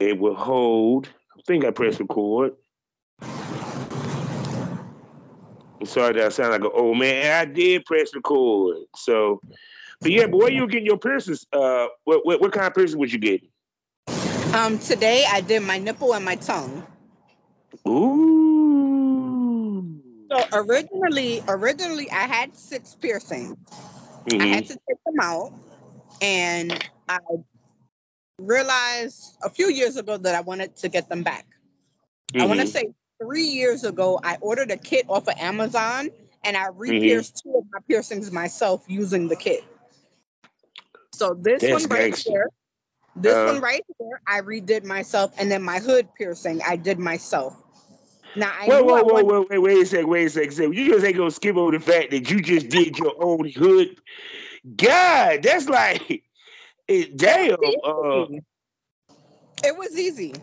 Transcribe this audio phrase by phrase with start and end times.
[0.00, 1.08] It will hold.
[1.38, 2.54] I think I pressed record.
[5.80, 7.30] I'm sorry that I sound like an old man.
[7.40, 8.78] I did press record.
[8.96, 9.42] So,
[10.00, 11.46] but yeah, but where you getting your piercings?
[11.52, 13.42] Uh, what, what what kind of piercing would you get?
[14.54, 16.82] Um, today I did my nipple and my tongue.
[17.86, 19.20] Ooh.
[20.30, 23.56] So originally, originally I had six piercings.
[24.26, 24.50] I Mhm.
[24.54, 25.52] had to take them out,
[26.20, 26.72] and
[27.08, 27.18] I
[28.40, 31.46] realized a few years ago that I wanted to get them back.
[32.34, 32.90] I want to say
[33.22, 36.10] three years ago, I ordered a kit off of Amazon,
[36.44, 39.64] and I re-pierced two of my piercings myself using the kit.
[41.12, 42.30] So this That's one right gangster.
[42.32, 42.48] here,
[43.16, 43.44] this Uh.
[43.44, 47.56] one right here, I redid myself, and then my hood piercing, I did myself.
[48.36, 50.52] Now I Whoa, whoa, whoa, whoa, wait, wait a second, wait a second.
[50.52, 53.50] So you just ain't gonna skip over the fact that you just did your own
[53.50, 54.00] hood.
[54.76, 56.22] God, that's like,
[56.90, 57.76] it.
[57.84, 58.26] Uh,
[59.64, 60.34] It was easy.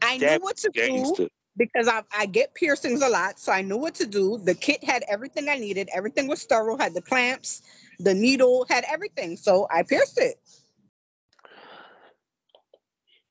[0.00, 1.16] I knew what to do
[1.56, 4.38] because I, I get piercings a lot, so I knew what to do.
[4.38, 5.88] The kit had everything I needed.
[5.92, 6.78] Everything was sterile.
[6.78, 7.62] Had the clamps,
[7.98, 9.36] the needle, had everything.
[9.36, 10.36] So I pierced it.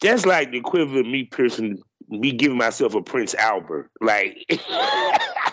[0.02, 3.90] That's like the equivalent of me piercing, me giving myself a Prince Albert.
[4.00, 4.38] Like,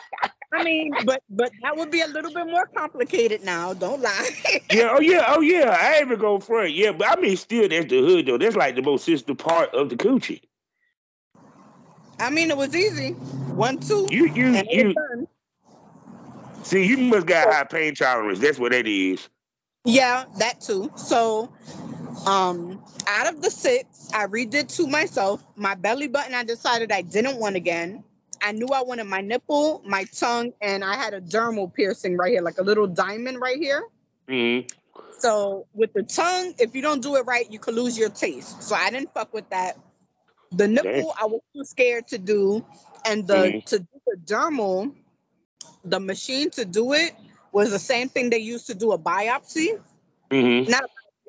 [0.54, 3.74] I mean, but but that would be a little bit more complicated now.
[3.74, 4.30] Don't lie.
[4.70, 5.76] yeah, oh yeah, oh yeah.
[5.78, 6.72] I ain't even go front.
[6.72, 8.38] Yeah, but I mean, still, that's the hood though.
[8.38, 10.42] That's like the most sensitive part of the coochie.
[12.20, 13.12] I mean, it was easy.
[13.12, 15.26] One, two, You, you, you.
[16.62, 18.38] See, you must got high pain tolerance.
[18.38, 19.28] That's what that is.
[19.84, 20.90] Yeah, that too.
[20.96, 21.52] So,
[22.26, 25.44] um, out of the six, I redid two myself.
[25.56, 28.04] My belly button, I decided I didn't want again.
[28.44, 32.30] I knew I wanted my nipple, my tongue, and I had a dermal piercing right
[32.32, 33.82] here, like a little diamond right here.
[34.28, 34.60] hmm
[35.20, 38.62] So with the tongue, if you don't do it right, you could lose your taste.
[38.62, 39.78] So I didn't fuck with that.
[40.52, 42.64] The nipple, I was too scared to do,
[43.06, 43.66] and the Mhm.
[43.66, 44.94] to do the dermal,
[45.84, 47.14] the machine to do it
[47.52, 49.80] was the same thing they used to do a biopsy.
[50.30, 50.84] hmm Not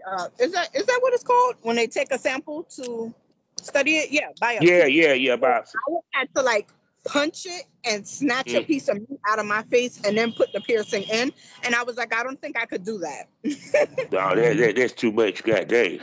[0.06, 3.14] uh, is that is that what it's called when they take a sample to
[3.62, 4.12] study it?
[4.12, 4.66] Yeah, biopsy.
[4.68, 5.66] Yeah, yeah, yeah, Bob.
[6.14, 6.68] I have to like
[7.06, 8.68] punch it and snatch a Mm.
[8.68, 11.32] piece of meat out of my face and then put the piercing in.
[11.64, 13.28] And I was like, I don't think I could do that.
[14.12, 15.44] No, that, that, that's too much.
[15.44, 16.00] God dang.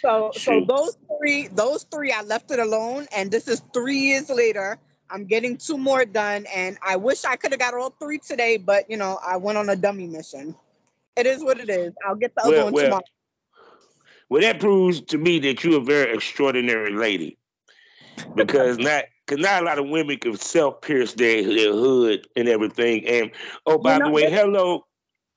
[0.00, 3.06] So so those three, those three, I left it alone.
[3.14, 4.78] And this is three years later.
[5.10, 8.56] I'm getting two more done, and I wish I could have got all three today,
[8.56, 10.54] but you know, I went on a dummy mission.
[11.16, 11.92] It is what it is.
[12.06, 13.02] I'll get the other Well, one well, tomorrow.
[14.30, 17.36] Well, that proves to me that you're a very extraordinary lady.
[18.34, 22.48] Because not because not a lot of women can self pierce their, their hood and
[22.48, 23.06] everything.
[23.06, 23.30] And
[23.66, 24.86] oh, by know, the way, listen- hello.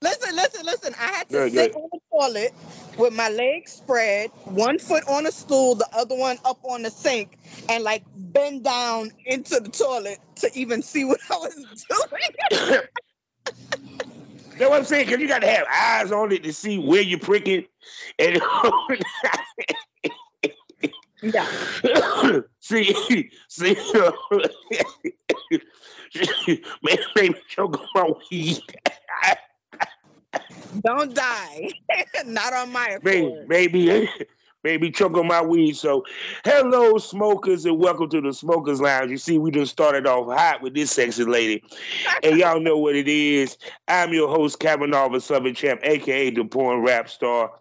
[0.01, 0.93] Listen, listen, listen.
[0.99, 1.75] I had to Good, sit good.
[1.75, 2.53] on the toilet
[2.97, 6.91] with my legs spread, one foot on a stool, the other one up on the
[6.91, 7.37] sink,
[7.69, 11.85] and like bend down into the toilet to even see what I was
[12.51, 12.81] doing.
[14.57, 15.07] That's what I'm saying.
[15.07, 17.65] Because you got to have eyes on it to see where you're pricking.
[18.19, 18.35] And
[21.21, 21.47] yeah.
[22.59, 22.93] see,
[23.47, 23.83] see,
[26.83, 28.59] man, maybe choke on my weed.
[30.83, 31.69] Don't die.
[32.25, 33.47] Not on my Maybe, accord.
[33.47, 34.09] maybe,
[34.63, 35.77] maybe choke on my weed.
[35.77, 36.03] So,
[36.43, 39.09] hello, smokers, and welcome to the Smokers Lounge.
[39.11, 41.63] You see, we just started off hot with this sexy lady,
[42.23, 43.57] and y'all know what it is.
[43.87, 47.51] I'm your host, Kavanaugh, the Southern Champ, aka the Porn Rap Star.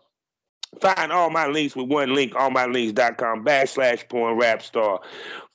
[0.80, 5.00] Find all my links with one link, allmylinks.com backslash porn rap star.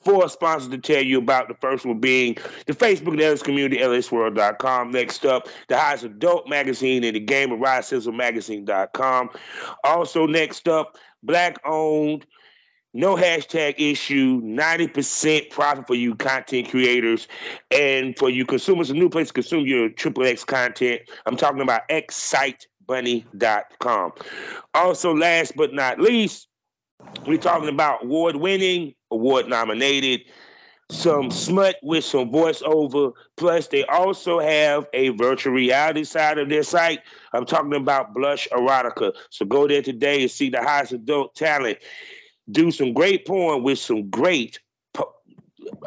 [0.02, 1.50] Four sponsors to tell you about.
[1.50, 4.92] The first one being the Facebook and Ellis Community, LSSwirl.com.
[4.92, 9.30] Next up, the highest adult magazine in the game, Magazine.com.
[9.84, 12.26] Also, next up, black owned,
[12.94, 17.28] no hashtag issue, 90% profit for you content creators
[17.70, 21.02] and for you consumers, a new place to consume your triple X content.
[21.26, 21.82] I'm talking about
[22.90, 24.14] xsitebunny.com.
[24.74, 26.48] Also, last but not least,
[27.26, 30.22] we're talking about award winning, award nominated,
[30.92, 33.14] some smut with some voiceover.
[33.38, 37.00] Plus, they also have a virtual reality side of their site.
[37.32, 39.14] I'm talking about Blush Erotica.
[39.30, 41.78] So go there today and see the highest adult talent.
[42.50, 44.60] Do some great porn with some great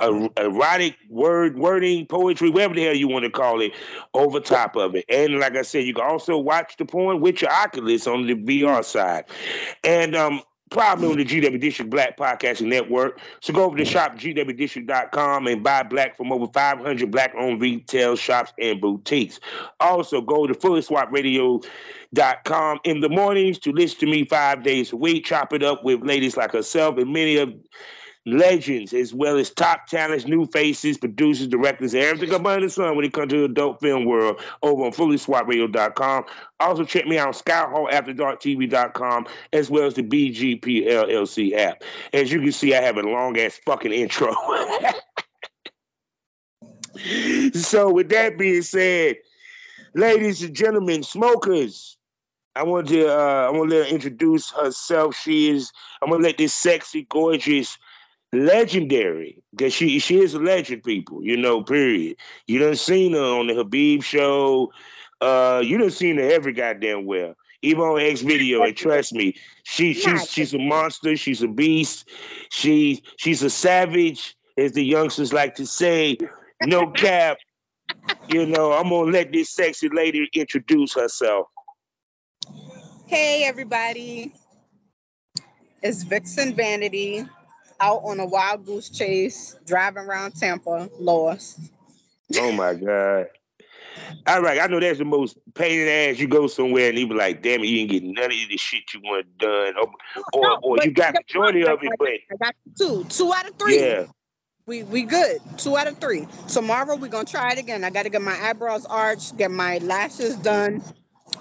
[0.00, 3.72] erotic word wording, poetry, whatever the hell you want to call it,
[4.14, 5.04] over top of it.
[5.08, 8.34] And like I said, you can also watch the porn with your Oculus on the
[8.34, 9.24] VR side.
[9.84, 10.42] And um,
[10.76, 13.18] member of the GW District Black Podcasting Network.
[13.40, 18.54] So go over to shopgwdistrict.com and buy black from over 500 black owned retail shops
[18.58, 19.38] and boutiques.
[19.80, 25.24] Also go to fullyswapradio.com in the mornings to listen to me five days a week,
[25.24, 27.54] chop it up with ladies like herself and many of
[28.24, 33.04] legends as well as top talents, new faces, producers, directors, everything under the sun when
[33.04, 36.24] it comes to the adult film world over on fullyswapradio.com.
[36.60, 41.82] Also check me out on skyhallafterdarktv.com as well as the BGP LLC app.
[42.12, 44.32] As you can see, I have a long ass fucking intro.
[47.54, 49.16] so with that being said,
[49.94, 51.96] ladies and gentlemen, smokers,
[52.54, 55.16] I want to uh, I want to let her introduce herself.
[55.16, 55.72] She is
[56.02, 57.78] I'm gonna let this sexy, gorgeous
[58.32, 61.22] legendary because she she is a legend, people.
[61.22, 62.16] You know, period.
[62.46, 64.72] You done seen her on the Habib show.
[65.20, 67.34] Uh, you done seen her every goddamn well.
[67.64, 71.16] Even on X video, and trust me, she she's she's a monster.
[71.16, 72.08] She's a beast.
[72.50, 76.18] She she's a savage, as the youngsters like to say.
[76.64, 77.38] No cap.
[78.28, 81.46] you know, I'm gonna let this sexy lady introduce herself.
[83.06, 84.32] Hey everybody,
[85.82, 87.26] it's Vixen Vanity
[87.82, 91.58] out on a wild goose chase, driving around Tampa, lost.
[92.36, 93.26] Oh my God.
[94.26, 96.18] All right, I know that's the most pain in the ass.
[96.18, 98.56] You go somewhere and you be like, damn it, you didn't get none of the
[98.56, 99.74] shit you want done.
[99.76, 99.92] Or,
[100.32, 103.04] or, no, or you got the majority of it, but I got two.
[103.04, 103.80] Two out of three.
[103.80, 104.06] Yeah.
[104.64, 105.40] We we good.
[105.58, 106.26] Two out of three.
[106.48, 107.82] Tomorrow we're gonna try it again.
[107.82, 110.82] I gotta get my eyebrows arched, get my lashes done,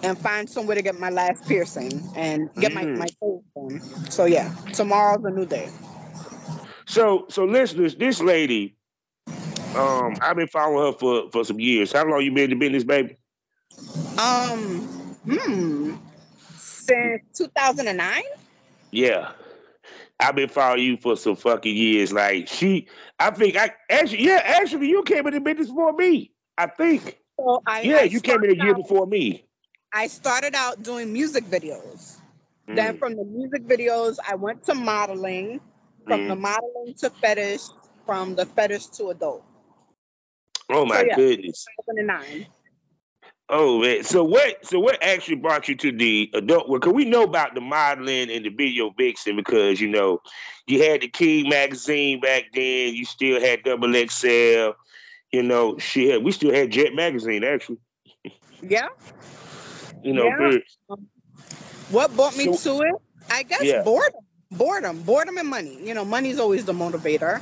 [0.02, 2.76] and find somewhere to get my last piercing and get mm.
[2.76, 3.80] my, my toes done.
[4.10, 5.70] So yeah, tomorrow's a new day.
[6.86, 8.76] So, so listeners, this lady,
[9.76, 11.92] um, I've been following her for for some years.
[11.92, 13.18] How long you been in the business, baby?
[14.18, 14.82] Um,
[15.26, 15.96] hmm,
[16.58, 18.24] since two thousand and nine.
[18.92, 19.32] Yeah.
[20.20, 22.14] I've been following you for some fucking years.
[22.14, 22.88] Like she,
[23.18, 26.32] I think I actually, yeah, actually, you came in the business before me.
[26.58, 27.18] I think.
[27.40, 29.46] So I, yeah, I you came in a year out, before me.
[29.92, 32.18] I started out doing music videos.
[32.68, 32.76] Mm.
[32.76, 35.60] Then from the music videos, I went to modeling
[36.06, 36.28] from mm.
[36.30, 37.62] the modeling to fetish,
[38.06, 39.44] from the fetish to adult.
[40.70, 41.66] Oh my so, yeah, goodness.
[41.88, 42.48] 2009.
[43.50, 44.04] Oh man.
[44.04, 46.84] So what so what actually brought you to the adult world?
[46.84, 50.22] Cause we know about the modeling and the video vixen because you know
[50.66, 54.72] you had the King magazine back then, you still had double XL,
[55.32, 57.80] you know, she had we still had Jet magazine actually.
[58.62, 58.88] Yeah.
[60.04, 60.98] you know, yeah.
[61.90, 62.96] what brought me so, to it?
[63.30, 63.82] I guess yeah.
[63.84, 64.22] boredom
[64.52, 65.78] boredom, boredom and money.
[65.82, 67.42] You know, money's always the motivator.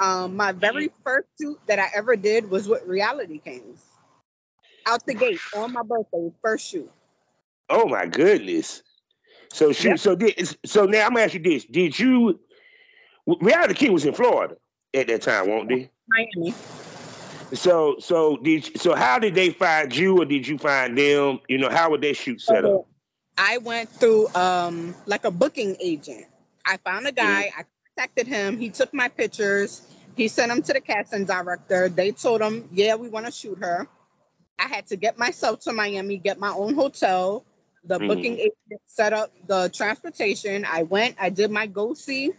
[0.00, 1.02] Um, my very mm-hmm.
[1.02, 3.82] first shoot that I ever did was with Reality Kings.
[4.86, 6.90] Out the gate on my birthday, first shoot.
[7.68, 8.82] Oh my goodness!
[9.52, 9.98] So shoot, yep.
[9.98, 12.40] so did, so now I'm gonna ask you this: Did you?
[13.26, 14.56] Reality King was in Florida
[14.94, 15.90] at that time, won't they?
[16.08, 16.54] Miami.
[17.52, 21.40] So so did so how did they find you or did you find them?
[21.48, 22.86] You know, how would they shoot set up?
[23.36, 26.26] I went through um like a booking agent.
[26.68, 27.50] I found a guy.
[27.56, 27.64] I
[27.96, 28.58] contacted him.
[28.58, 29.80] He took my pictures.
[30.16, 31.88] He sent them to the casting director.
[31.88, 33.88] They told him, "Yeah, we want to shoot her."
[34.58, 37.44] I had to get myself to Miami, get my own hotel.
[37.84, 38.08] The mm-hmm.
[38.08, 40.66] booking agent set up the transportation.
[40.66, 41.16] I went.
[41.18, 42.32] I did my go see,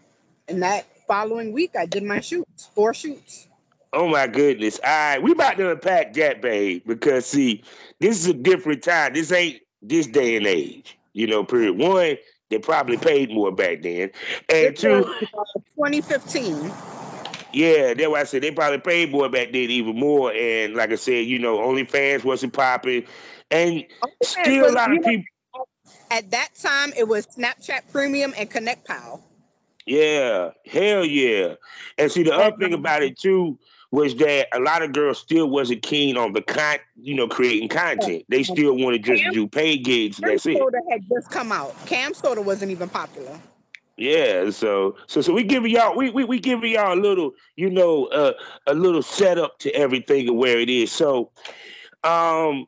[0.48, 2.70] and that following week, I did my shoots.
[2.76, 3.48] Four shoots.
[3.92, 4.80] Oh my goodness!
[4.84, 7.64] All right, we about to unpack that, babe, because see,
[8.00, 9.14] this is a different time.
[9.14, 10.98] This ain't this day and age.
[11.14, 11.76] You know, period.
[11.78, 12.18] One,
[12.50, 13.06] they probably uh-huh.
[13.06, 14.12] paid more back then.
[14.50, 15.44] And two, uh,
[15.76, 16.72] 2015.
[17.52, 20.32] Yeah, that's why I said they probably paid more back then, even more.
[20.32, 23.06] And like I said, you know, OnlyFans wasn't popping,
[23.50, 23.86] and
[24.22, 25.26] still a lot of people.
[26.12, 29.22] At that time, it was Snapchat Premium and ConnectPal.
[29.86, 31.56] Yeah, hell yeah.
[31.98, 33.58] And see, the other thing about it too
[33.92, 37.70] was that a lot of girls still wasn't keen on the con, you know, creating
[37.70, 38.24] content.
[38.30, 40.20] They still wanted to just Cam, do paid gigs.
[40.20, 40.92] Cam that's Soda it.
[40.92, 41.74] had just come out.
[41.86, 43.40] CamSoda wasn't even popular.
[43.98, 47.70] Yeah, so so so we giving y'all we we we giving y'all a little you
[47.70, 48.34] know uh,
[48.66, 50.90] a little setup to everything and where it is.
[50.90, 51.32] So,
[52.06, 52.66] um,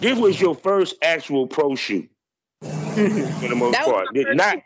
[0.00, 2.10] this was your first actual pro shoot
[2.60, 4.08] for the most part.
[4.12, 4.58] Not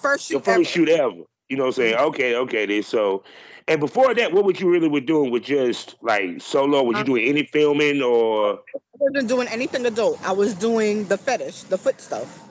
[0.00, 0.64] first shoot your first ever.
[0.64, 1.22] shoot ever.
[1.48, 1.96] You know what I'm saying?
[1.96, 2.66] Okay, okay.
[2.66, 3.24] Then so
[3.70, 6.82] and before that, what would you really were doing with just like solo?
[6.82, 8.54] Was you doing any filming or?
[8.74, 10.20] I wasn't doing anything adult.
[10.26, 12.48] I was doing the fetish, the foot stuff.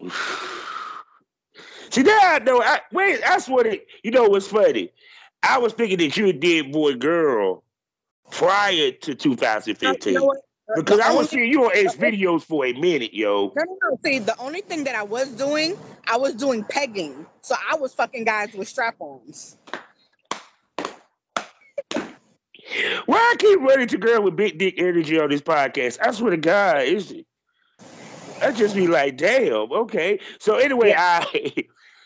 [1.90, 2.62] See, that I know.
[2.62, 3.86] I, wait, that's what it.
[4.02, 4.94] You know what's funny?
[5.42, 7.64] I was thinking that you did boy girl
[8.30, 10.14] prior to 2015.
[10.14, 10.34] You know
[10.74, 13.52] Because The I was seeing you on X videos for a minute, yo.
[13.54, 13.98] No, no, no.
[14.02, 15.76] See, the only thing that I was doing,
[16.08, 17.26] I was doing pegging.
[17.42, 19.58] So I was fucking guys with strap-ons.
[23.06, 25.98] Why I keep running to girl with big dick energy on this podcast?
[26.00, 27.12] I swear to God, it's
[28.42, 30.18] I just be like, damn, okay.
[30.40, 31.24] So anyway, I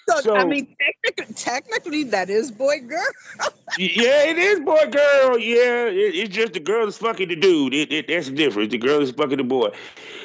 [0.08, 3.06] So, So- I mean, technically, technically, that is boy girl.
[3.78, 5.38] yeah, it is boy girl.
[5.38, 7.74] Yeah, it, it's just the girl is fucking the dude.
[7.74, 8.70] It, it, that's the difference.
[8.70, 9.70] The girl is fucking the boy.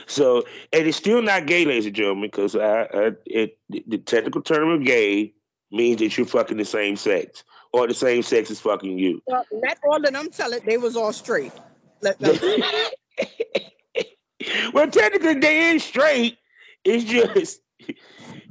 [0.05, 0.43] So
[0.73, 4.69] and it's still not gay, ladies and gentlemen, because I, I it the technical term
[4.69, 5.33] of gay
[5.71, 9.21] means that you're fucking the same sex or the same sex is fucking you.
[9.27, 10.65] Well, let all of them tell it.
[10.65, 11.53] They was all straight.
[14.73, 16.37] Well, technically, they ain't straight.
[16.83, 17.61] It's just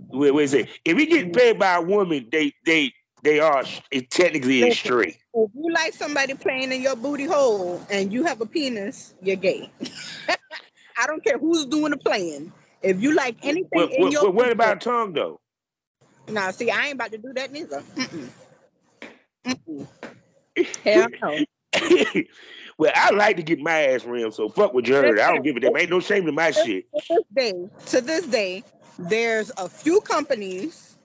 [0.09, 0.69] wait, wait a second.
[0.85, 5.19] If you get paid by a woman, they they they are it technically is straight.
[5.35, 9.37] if you like somebody playing in your booty hole and you have a penis, you're
[9.37, 9.71] gay.
[10.97, 12.53] I don't care who's doing the playing.
[12.83, 15.41] If you like anything What, in what, your what, what about tongue though?
[16.29, 17.83] Now, see, I ain't about to do that neither.
[17.97, 18.29] Mm-mm.
[19.45, 19.87] Mm-mm.
[20.85, 21.39] Hell no.
[22.79, 25.19] well, I like to get my ass rammed, so fuck what you heard.
[25.19, 25.77] I don't give a damn.
[25.77, 26.87] Ain't no shame to my shit.
[26.93, 28.65] To this day, to this day,
[28.99, 30.97] there's a few companies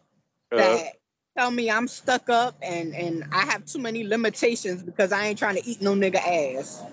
[0.52, 0.94] Uh, that
[1.38, 5.40] tell me I'm stuck up and and I have too many limitations because I ain't
[5.40, 6.84] trying to eat no nigga ass.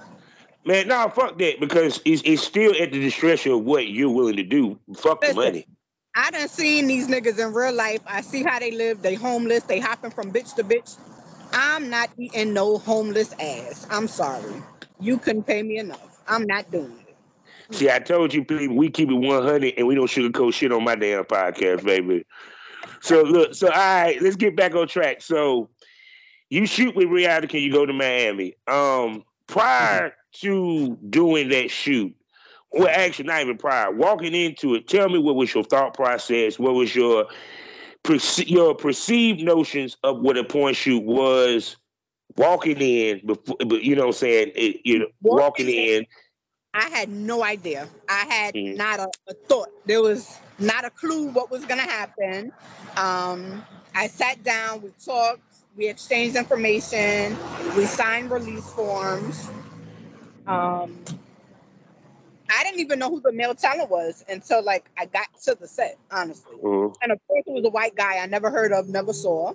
[0.64, 4.36] man, no, fuck that because it's, it's still at the discretion of what you're willing
[4.36, 4.78] to do.
[4.94, 5.66] Fuck the money.
[6.14, 8.02] I done seen these niggas in real life.
[8.06, 9.00] I see how they live.
[9.00, 9.62] They homeless.
[9.64, 10.98] They hopping from bitch to bitch.
[11.52, 13.86] I'm not eating no homeless ass.
[13.90, 14.62] I'm sorry.
[15.00, 16.22] You couldn't pay me enough.
[16.26, 17.74] I'm not doing it.
[17.74, 20.84] See, I told you people, we keep it 100 and we don't sugarcoat shit on
[20.84, 22.24] my damn podcast, baby.
[23.00, 25.22] So look, so all right, let's get back on track.
[25.22, 25.70] So
[26.50, 28.54] you shoot with reality, can you go to Miami?
[28.66, 32.14] Um, prior to doing that shoot,
[32.70, 36.58] well, actually, not even prior, walking into it, tell me what was your thought process?
[36.58, 37.26] What was your
[38.04, 41.76] perce- your perceived notions of what a point shoot was?
[42.36, 46.06] Walking in, before, but you know, what I'm saying, it, you know, walking Walking in.
[46.74, 47.88] I had no idea.
[48.08, 48.76] I had Mhm.
[48.76, 49.68] not a, a thought.
[49.86, 52.52] There was not a clue what was gonna happen.
[52.96, 55.42] Um, I sat down, we talked,
[55.76, 57.36] we exchanged information,
[57.76, 59.50] we signed release forms.
[60.46, 60.98] Um,
[62.52, 65.68] I didn't even know who the male talent was until like I got to the
[65.68, 66.56] set, honestly.
[66.62, 69.54] Mhm, And of course, it was a white guy I never heard of, never saw.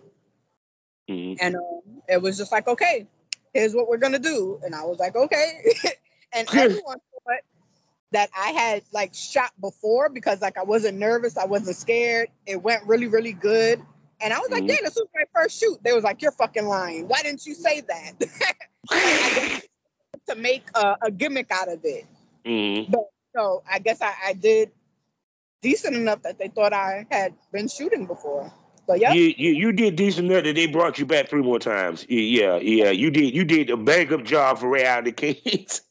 [1.10, 1.38] mhm.
[1.40, 3.08] And um, it was just like, okay,
[3.54, 4.60] here's what we're gonna do.
[4.64, 5.74] And I was like, okay.
[6.34, 7.40] and everyone thought
[8.12, 12.30] that I had like shot before because like I wasn't nervous, I wasn't scared.
[12.46, 13.82] It went really, really good.
[14.22, 14.70] And I was like, Mhm.
[14.70, 15.84] yeah, this was my first shoot.
[15.84, 17.08] They was like, you're fucking lying.
[17.08, 18.14] Why didn't you say that?
[20.28, 22.06] To make a, a gimmick out of it.
[22.48, 22.94] Mhm.
[23.36, 24.72] So I guess I, I did
[25.62, 28.52] decent enough that they thought I had been shooting before.
[28.88, 31.60] But yeah, You, you you did decent enough that they brought you back three more
[31.60, 32.06] times.
[32.10, 35.82] Yeah, yeah, you did you did a bang up job for Reality Kings.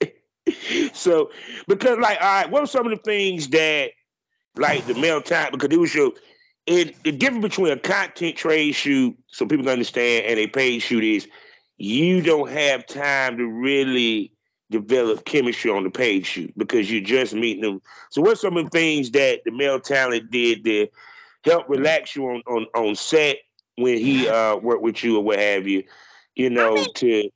[0.95, 1.31] so
[1.69, 3.91] because like all right, what are some of the things that
[4.57, 6.13] like the male time because it was your
[6.67, 10.81] it the difference between a content trade shoot, so people can understand, and a paid
[10.81, 11.29] shoot is
[11.77, 14.33] you don't have time to really
[14.71, 17.83] develop chemistry on the paid shoot because you're just meeting them.
[18.11, 20.89] So what's some of the things that the male talent did to
[21.45, 23.39] help relax you on on, on set
[23.77, 25.85] when he uh worked with you or what have you,
[26.35, 27.31] you know, mean, to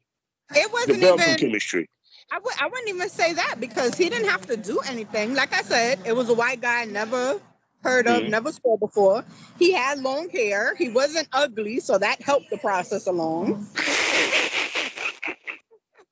[0.55, 1.37] it wasn't develop even.
[1.37, 1.89] chemistry.
[2.33, 5.35] I w- I wouldn't even say that because he didn't have to do anything.
[5.35, 7.41] Like I said, it was a white guy never
[7.83, 8.29] heard of, Mhm.
[8.29, 9.25] never saw before.
[9.59, 10.75] He had long hair.
[10.77, 13.67] He wasn't ugly, so that helped the process along.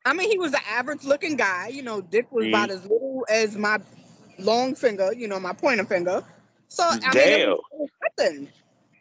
[0.09, 1.69] I mean, he was an average looking guy.
[1.69, 2.49] You know, dick was Mhm.
[2.49, 3.79] about as little as my
[4.39, 6.25] long finger, you know, my pointer finger.
[6.69, 7.51] So, I mean, it Damn.
[7.51, 8.49] was, it was nothing.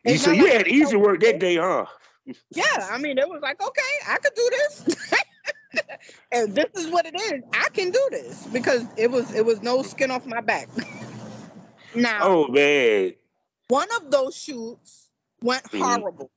[0.03, 1.85] It's so you like- had easy work that day, huh?
[2.51, 4.95] yeah, I mean, it was like, okay, I could do this.
[6.31, 7.41] and this is what it is.
[7.53, 10.67] I can do this because it was it was no skin off my back.
[11.95, 13.13] now, Oh man.
[13.69, 15.09] one of those shoots
[15.41, 15.79] went Mhm.
[16.01, 16.31] horrible.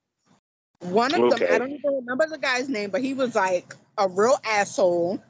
[0.80, 1.44] One of Okay.
[1.46, 5.22] them, I don't even remember the guy's name, but he was like a real asshole.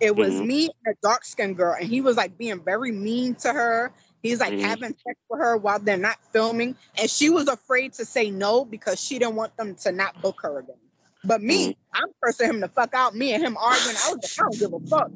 [0.00, 0.46] It was Mhm.
[0.46, 3.92] me and a dark skinned girl, and he was like being very mean to her.
[4.22, 4.60] He's like Mhm.
[4.60, 8.64] having sex with her while they're not filming, and she was afraid to say no
[8.64, 10.76] because she didn't want them to not book her again.
[11.24, 13.14] But me, I'm cursing him the fuck out.
[13.14, 13.96] Me and him arguing.
[13.96, 15.10] I was like, I don't give a fuck.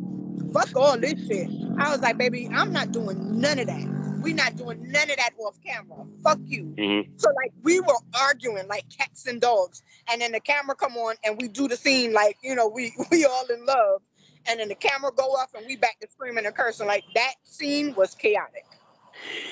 [0.53, 1.49] Fuck all this shit.
[1.79, 3.87] I was like, baby, I'm not doing none of that.
[4.23, 6.07] We not doing none of that off camera.
[6.23, 6.75] Fuck you.
[6.79, 7.21] Mhm.
[7.21, 11.17] So like we were arguing like cats and dogs, and then the camera come on
[11.25, 14.03] and we do the scene like you know we we all in love,
[14.47, 16.87] and then the camera go off and we back to screaming and cursing.
[16.87, 18.65] Like that scene was chaotic.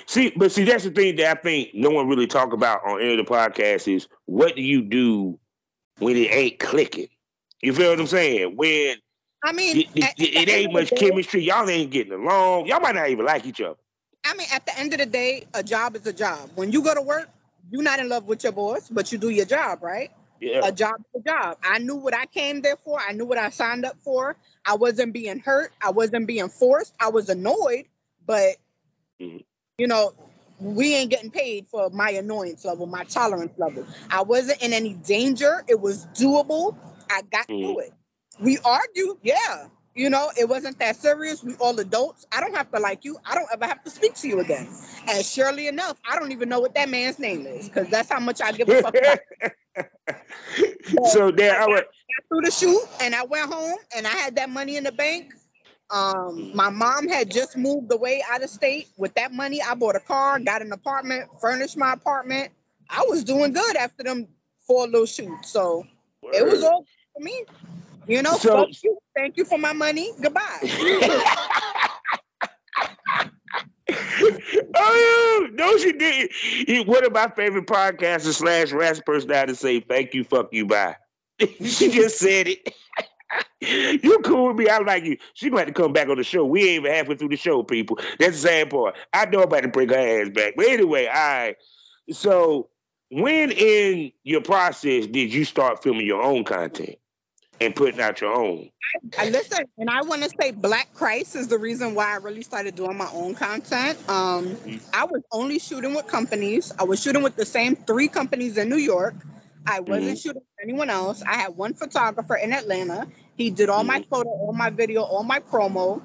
[0.07, 3.01] See, but see, that's the thing that I think no one really talk about on
[3.01, 5.39] any of the podcasts is what do you do
[5.99, 7.09] when it ain't clicking?
[7.63, 8.57] You feel what I'm saying?
[8.57, 8.97] When
[9.45, 12.67] I mean, it, it, it ain't much chemistry, y'all ain't getting along.
[12.67, 13.79] Y'all might not even like each other.
[14.25, 16.51] I mean, at the end of the day, a job is a job.
[16.55, 17.29] When you go to work,
[17.71, 20.11] you're not in love with your boss, but you do your job, right?
[20.41, 20.61] Yeah.
[20.65, 21.59] A job is a job.
[21.63, 22.99] I knew what I came there for.
[23.01, 24.37] I knew what I signed up for.
[24.65, 25.73] I wasn't being hurt.
[25.83, 26.95] I wasn't being forced.
[27.01, 27.87] I was annoyed,
[28.27, 28.57] but
[29.21, 29.45] Mhm.
[29.79, 30.13] you know,
[30.61, 33.87] we ain't getting paid for my annoyance level, my tolerance level.
[34.11, 35.65] I wasn't in any danger.
[35.69, 36.77] It was doable.
[37.11, 37.65] I got Mhm.
[37.65, 37.95] through it.
[38.39, 39.69] We argued, yeah.
[40.01, 41.45] You know, it wasn't that serious.
[41.45, 42.27] We all adults.
[42.33, 43.19] I don't have to like you.
[43.23, 44.67] I don't ever have to speak to you again.
[45.07, 48.19] And surely enough, I don't even know what that man's name is because that's how
[48.19, 49.19] much I give a fuck about.
[51.11, 51.85] so there, I would.
[51.85, 54.93] got through the shoot and I went home and I had that money in the
[54.93, 55.35] bank.
[55.91, 58.89] Um, my mom had just moved away out of state.
[58.97, 62.53] With that money, I bought a car, got an apartment, furnished my apartment.
[62.89, 64.29] I was doing good after them
[64.67, 65.51] four little shoots.
[65.51, 65.87] So
[66.23, 67.45] it was all for me.
[68.11, 68.99] You know, So- fuck you.
[69.17, 70.11] Thank you for my money.
[70.21, 70.59] Goodbye.
[74.75, 76.89] oh, no, she didn't.
[76.89, 80.67] One of my favorite podcasters slash rap person had to say, "Thank you, fuck you,
[80.67, 80.97] bye."
[81.39, 82.75] she just said it.
[84.03, 84.69] you cool with me?
[84.69, 85.17] I like you.
[85.35, 86.45] She gonna have to come back on the show.
[86.45, 87.99] We ain't even halfway through the show, people.
[88.19, 88.97] That's the sad part.
[89.13, 90.55] I know I'm about to bring her ass back.
[90.57, 91.57] But anyway, all right.
[92.11, 92.71] So,
[93.11, 96.97] when in your process did you start filming your own content
[97.61, 98.71] and putting out your own?
[99.19, 102.43] I listen, and I want to say Black Chris is the reason why I really
[102.43, 103.99] started doing my own content.
[104.09, 104.57] Um,
[104.93, 106.73] I was only shooting with companies.
[106.77, 109.15] I was shooting with the same three companies in New York.
[109.67, 111.23] I wasn't shooting with anyone else.
[111.23, 113.07] I had one photographer in Atlanta.
[113.37, 116.03] He did all my photo, all my video, all my promo.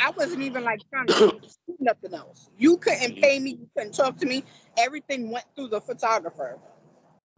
[0.00, 2.48] I wasn't even like trying to do nothing else.
[2.58, 3.50] You couldn't pay me.
[3.52, 4.44] You couldn't talk to me.
[4.76, 6.58] Everything went through the photographer.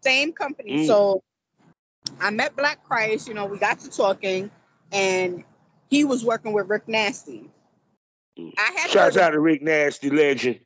[0.03, 0.79] Same company.
[0.79, 0.87] Mm.
[0.87, 1.23] So
[2.21, 3.29] I met Black Chris.
[3.29, 4.51] You know, we got to talking,
[4.93, 5.45] and
[5.89, 7.51] he was working with Rick Nasty.
[8.39, 10.61] I had Shouts out to Rick Nasty, legend.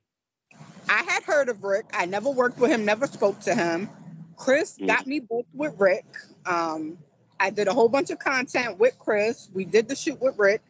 [0.88, 1.86] I had heard of Rick.
[1.92, 3.88] I never worked with him, never spoke to him.
[4.36, 4.86] Chris Mm.
[4.88, 6.04] got me booked with Rick.
[6.46, 6.98] Um,
[7.38, 9.48] I did a whole bunch of content with Chris.
[9.52, 10.62] We did the shoot with Rick.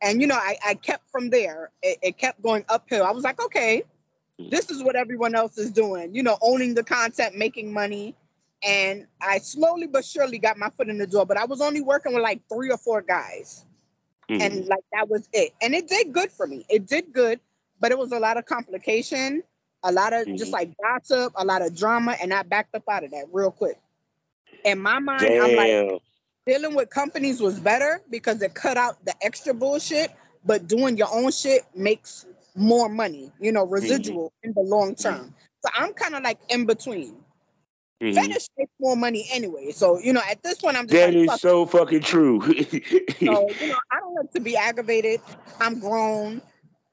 [0.00, 1.70] And, you know, I, I kept from there.
[1.82, 3.04] It, it kept going uphill.
[3.04, 3.82] I was like, okay,
[4.38, 8.14] this is what everyone else is doing, you know, owning the content, making money.
[8.66, 11.80] And I slowly but surely got my foot in the door, but I was only
[11.80, 13.64] working with like three or four guys.
[14.28, 14.40] Mhm.
[14.44, 15.54] and like that was it.
[15.62, 16.66] And it did good for me.
[16.68, 17.40] It did good
[17.80, 19.42] but it was a lot of complication
[19.82, 20.54] a lot of just Mhm.
[20.54, 23.78] like gossip a lot of drama and i backed up out of that real quick.
[24.64, 25.68] In my mind i'm like
[26.46, 30.10] dealing with companies was better because it cut out the extra bullshit
[30.44, 35.34] but doing your own shit makes more money you know residual in the long term.
[35.64, 37.16] So i'm kind of like in between
[38.02, 38.36] Mhm.
[38.36, 41.14] fetish makes more money anyway so you know at this point i'm just That like,
[41.14, 42.40] is fuck so fucking true.
[43.26, 45.20] So, you know, I don't like to be aggravated.
[45.60, 46.40] I'm grown.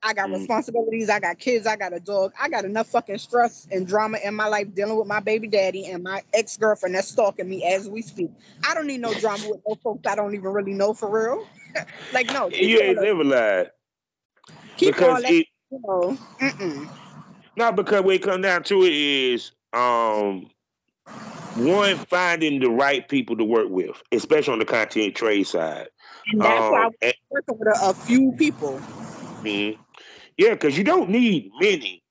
[0.01, 0.31] I got Mm.
[0.31, 1.09] responsibilities.
[1.09, 1.65] I got kids.
[1.67, 2.33] I got a dog.
[2.39, 5.85] I got enough fucking stress and drama in my life dealing with my baby daddy
[5.85, 8.31] and my ex girlfriend that's stalking me as we speak.
[8.67, 11.47] I don't need no drama with no folks I don't even really know for real.
[12.11, 12.53] like, no.
[12.59, 13.71] You ain't never lied.
[14.77, 16.17] keep Because that, it you know.
[16.41, 16.89] Mm-mm.
[17.55, 20.49] not because what it comes down to it is um
[21.53, 25.89] one finding the right people to work with, especially on the content trade side.
[26.31, 28.85] And that's why I Um, was working with a, a few people.
[29.45, 29.79] Mhm.
[30.37, 32.03] Yeah, because you don't need many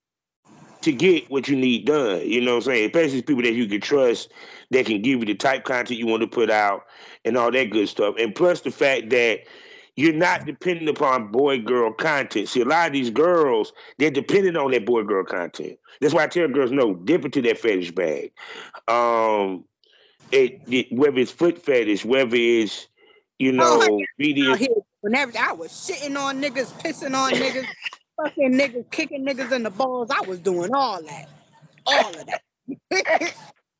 [0.83, 2.28] to get what you need done.
[2.28, 2.87] You know what I'm saying?
[2.87, 4.33] Especially people that you can trust
[4.70, 6.83] that can give you the type content you want to put out
[7.24, 8.16] and all that good stuff.
[8.18, 9.40] And plus the fact that
[9.96, 12.48] you're not dependent upon boy girl content.
[12.48, 15.78] See, a lot of these girls, they're dependent on that boy girl content.
[16.00, 18.33] That's why I tell girls no, dip into that fetish bag.
[18.88, 19.64] Um
[20.31, 22.88] it, it whether it's foot fetish, whether it's
[23.38, 24.57] you know, Oh, video
[25.02, 27.66] whenever I was shitting on niggas, pissing on niggas,
[28.16, 30.11] fucking niggas, kicking niggas in the balls.
[30.11, 31.28] I was doing all that.
[31.85, 32.42] All of that.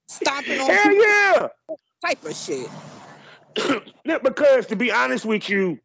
[0.09, 1.49] Stomping on Hell people, yeah!
[2.05, 2.69] type of shit.
[4.05, 5.79] Because to be honest with you,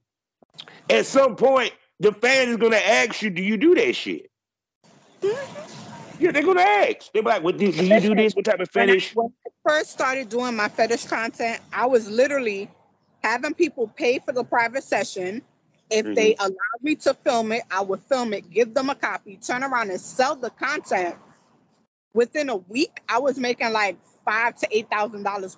[0.89, 4.32] at some point the fan is gonna ask you, "Do you do that shit?"
[6.19, 7.12] Yeah, they're gonna ask.
[7.13, 8.34] They're like, "What do, do you do this?
[8.36, 11.88] What type of When I, fetish?" when I first started doing my fetish content, I
[11.88, 12.69] was literally
[13.23, 15.43] having people pay for the private session.
[15.91, 16.39] If they Mm-hmm.
[16.39, 19.91] allowed me to film it, I would film it, give them a copy, turn around
[19.91, 21.15] and sell the content.
[22.13, 25.58] Within a week, I was making like five to eight thousand dollars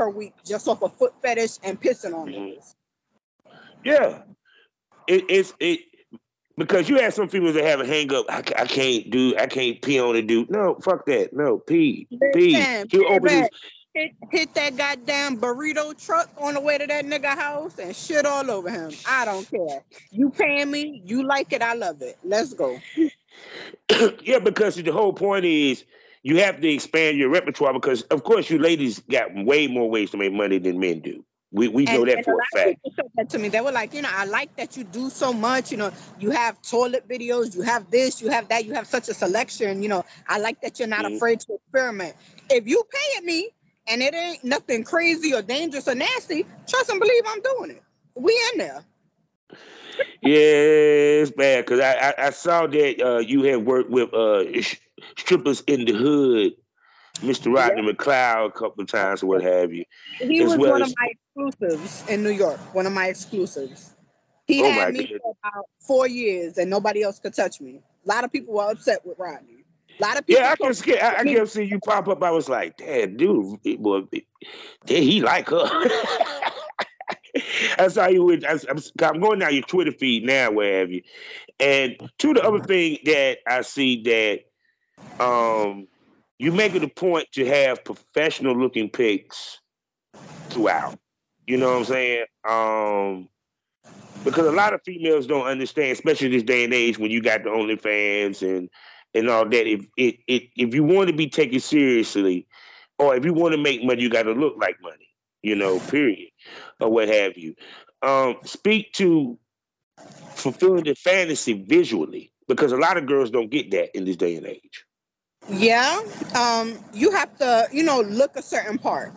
[0.00, 2.58] Per week just off a foot fetish and pissing on mm-hmm.
[2.58, 2.74] niggas.
[3.84, 4.22] Yeah,
[5.06, 5.80] it, it's it
[6.56, 8.24] because you have some females that have a hang up.
[8.30, 9.36] I, I can't do.
[9.36, 10.50] I can't pee on a dude.
[10.50, 11.34] No, fuck that.
[11.34, 12.56] No, pee, pee.
[12.56, 13.48] Listen, You open his.
[13.92, 18.24] hit, hit that goddamn burrito truck on the way to that nigga house and shit
[18.24, 18.92] all over him.
[19.06, 19.82] I don't care.
[20.10, 22.16] You paying me, you like it, I love it.
[22.24, 22.78] Let's go.
[24.22, 25.84] yeah, because the whole point is
[26.22, 30.10] you have to expand your repertoire because, of course, you ladies got way more ways
[30.12, 31.24] to make money than men do.
[31.52, 32.68] We we know that and for a a lot of fact.
[32.68, 33.48] people said that to me.
[33.48, 35.72] They were like, you know, I like that you do so much.
[35.72, 39.08] You know, you have toilet videos, you have this, you have that, you have such
[39.08, 39.82] a selection.
[39.82, 41.16] You know, I like that you're not Mhm.
[41.16, 42.14] afraid to experiment.
[42.50, 43.50] If you paying me
[43.88, 47.82] and it ain't nothing crazy or dangerous or nasty, trust and believe I'm doing it.
[48.14, 48.84] We in there.
[50.22, 50.40] Yeah,
[51.20, 54.76] it's bad because I, I I saw that uh, you had worked with uh, sh-
[55.18, 56.52] strippers in the hood,
[57.16, 57.54] Mr.
[57.54, 59.84] Rodney McLeod, a couple of times or what have you.
[60.18, 61.08] He was well one as- of my
[61.46, 62.58] exclusives in New York.
[62.74, 63.94] One of my exclusives.
[64.46, 65.20] He Oh had me goodness.
[65.22, 67.80] for about four years, and nobody else could touch me.
[68.04, 69.64] A lot of people were upset with Rodney.
[69.98, 70.42] A lot of people.
[70.42, 70.98] Yeah, I can see.
[70.98, 72.22] I, I kept seeing you pop up.
[72.22, 74.02] I was like, "Damn, dude, boy,
[74.86, 75.68] did he like her?"
[77.78, 78.32] I saw you.
[78.32, 81.02] I, I'm, I'm going down your Twitter feed now, where have you?
[81.58, 85.88] And to the other thing that I see that um,
[86.38, 89.60] you make it a point to have professional looking pics
[90.48, 90.98] throughout.
[91.46, 92.24] You know what I'm saying?
[92.48, 93.28] Um,
[94.24, 97.44] because a lot of females don't understand, especially this day and age when you got
[97.44, 98.68] the OnlyFans and
[99.14, 99.66] and all that.
[99.66, 102.46] If it, it if you want to be taken seriously,
[102.98, 105.08] or if you want to make money, you got to look like money.
[105.42, 106.29] You know, period,
[106.80, 107.54] or what have you.
[108.02, 109.38] Um, speak to
[110.34, 114.36] fulfilling the fantasy visually, because a lot of girls don't get that in this day
[114.36, 114.84] and age.
[115.48, 116.00] Yeah,
[116.34, 119.12] um, you have to, you know, look a certain part.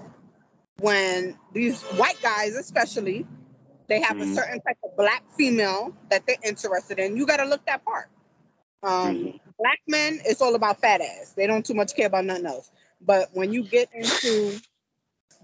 [0.79, 3.25] When these white guys, especially,
[3.87, 4.21] they have Mhm.
[4.21, 7.15] a certain type of black female that they're interested in.
[7.15, 8.09] You got to look that part.
[8.81, 9.39] Um, Mhm.
[9.59, 11.33] Black men, it's all about fat ass.
[11.33, 12.69] They don't too much care about nothing else.
[12.99, 14.59] But when you get into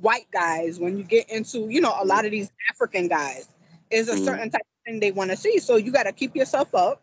[0.02, 3.48] white guys, when you get into, you know, a lot of these African guys,
[3.92, 4.18] is a Mhm.
[4.18, 5.60] certain type of thing they want to see.
[5.60, 7.02] So you got to keep yourself up.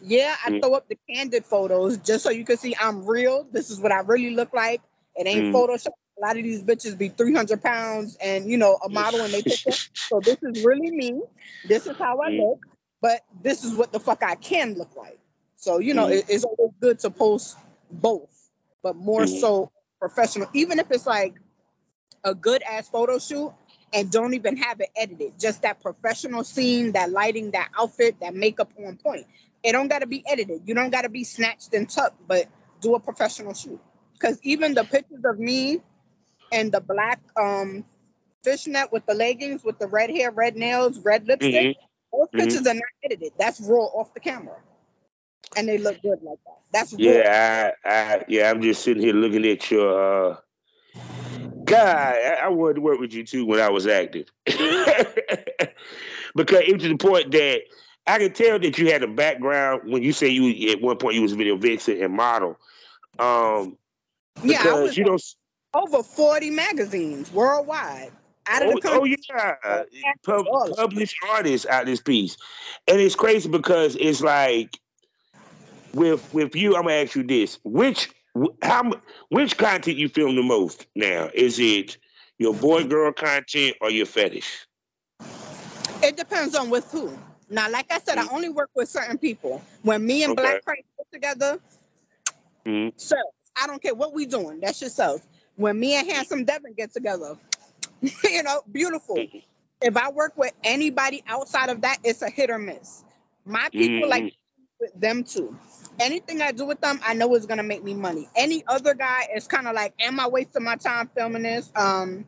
[0.00, 0.60] Yeah, I Mhm.
[0.60, 3.46] throw up the candid photos just so you can see I'm real.
[3.50, 4.80] This is what I really look like.
[5.16, 5.52] It ain't Mhm.
[5.52, 5.88] Photoshop.
[6.18, 9.42] A lot of these bitches be 300 pounds and, you know, a model and they
[9.42, 9.76] picture.
[10.10, 11.20] So this is really me.
[11.64, 12.30] This is how I Mhm.
[12.30, 12.60] look.
[13.00, 15.18] But this is what the fuck I can look like.
[15.56, 16.08] So, you know, Mhm.
[16.08, 17.56] it- it's always good to post
[17.90, 18.30] both,
[18.82, 19.26] but more Mhm.
[19.26, 20.48] so professional.
[20.54, 21.34] Even if it's like
[22.28, 23.52] a good ass photo shoot
[23.92, 28.34] and don't even have it edited, just that professional scene, that lighting, that outfit, that
[28.34, 29.26] makeup on point.
[29.62, 30.62] It don't got to be edited.
[30.66, 32.46] You don't got to be snatched and tucked, but
[32.80, 33.80] do a professional shoot.
[34.12, 35.80] Because even the pictures of me
[36.52, 37.84] and the black um
[38.44, 41.74] fishnet with the leggings, with the red hair, red nails, red lipstick, Mhm.
[42.12, 42.38] those Mhm.
[42.38, 43.32] pictures are not edited.
[43.38, 44.56] That's raw off the camera,
[45.56, 46.60] and they look good like that.
[46.72, 46.94] That's.
[46.98, 50.32] Yeah, I, I, yeah, I'm just sitting here looking at your.
[50.32, 50.36] Uh,
[51.68, 54.62] God, I, I wanted to work with you too when I was active, because
[56.36, 57.60] it was to the point that
[58.06, 61.14] I could tell that you had a background when you say you at one point
[61.14, 62.58] you was video vixen and model.
[63.18, 63.76] Um,
[64.42, 65.18] yeah, I was you know,
[65.74, 68.12] over forty magazines worldwide
[68.46, 69.16] out of oh, the country.
[69.64, 72.36] oh yeah, pub, published artists out this piece,
[72.86, 74.78] and it's crazy because it's like
[75.92, 76.76] with with you.
[76.76, 78.17] I'm gonna ask you this: which wh-
[78.62, 78.90] how
[79.28, 81.30] which content you film the most now?
[81.32, 81.98] Is it
[82.38, 84.66] your boy girl content or your fetish?
[86.02, 87.16] It depends on with who.
[87.50, 89.62] Now, like I said, I only work with certain people.
[89.82, 90.42] When me and Okay.
[90.42, 91.60] Black Chris get together,
[92.66, 92.92] Mhm.
[92.96, 93.34] self.
[93.56, 94.60] I don't care what we doing.
[94.60, 95.26] That's yourself.
[95.56, 97.36] When me and Handsome Devin get together,
[98.24, 99.26] you know, beautiful.
[99.80, 103.02] If I work with anybody outside of that, it's a hit or miss.
[103.44, 104.34] My people like
[104.78, 105.56] with them too.
[106.00, 108.28] Anything I do with them, I know is gonna make me money.
[108.36, 111.70] Any other guy is kind of like, am I wasting my time filming this?
[111.74, 112.24] Um,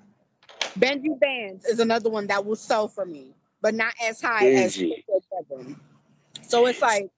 [0.79, 4.77] Benji Bands is another one that will sell for me, but not as high as
[4.77, 5.05] Benji.
[5.49, 5.77] Devin.
[6.43, 7.11] So it's like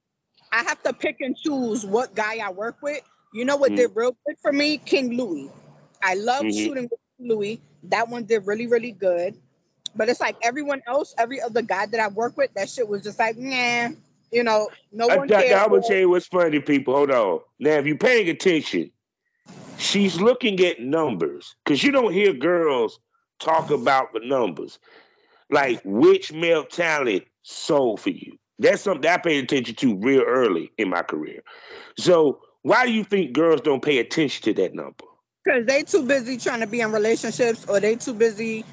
[0.52, 3.00] I have to pick and choose what guy I work with.
[3.32, 3.76] You know what Mhm.
[3.76, 4.78] did real good for me?
[4.78, 5.50] King Louis.
[6.02, 6.52] I love Mhm.
[6.52, 7.60] shooting with Louis.
[7.84, 9.36] That one did really, really good.
[9.94, 13.02] But it's like everyone else, every other guy that I work with, that shit was
[13.02, 13.90] just like, nah,
[14.32, 15.52] you know, no I, one cares.
[15.52, 16.94] I'm gonna tell you what's funny, people.
[16.94, 17.40] Hold on.
[17.60, 18.90] Now, if you're paying attention,
[19.76, 22.98] she's looking at numbers because you don't hear girls
[23.38, 24.78] talk about the numbers,
[25.50, 28.38] like which male talent sold for you.
[28.58, 31.42] That's something I paid attention to real early in my career.
[31.98, 35.04] So, why do you think girls don't pay attention to that number?
[35.44, 38.64] Because they too busy trying to be in relationships, or they too busy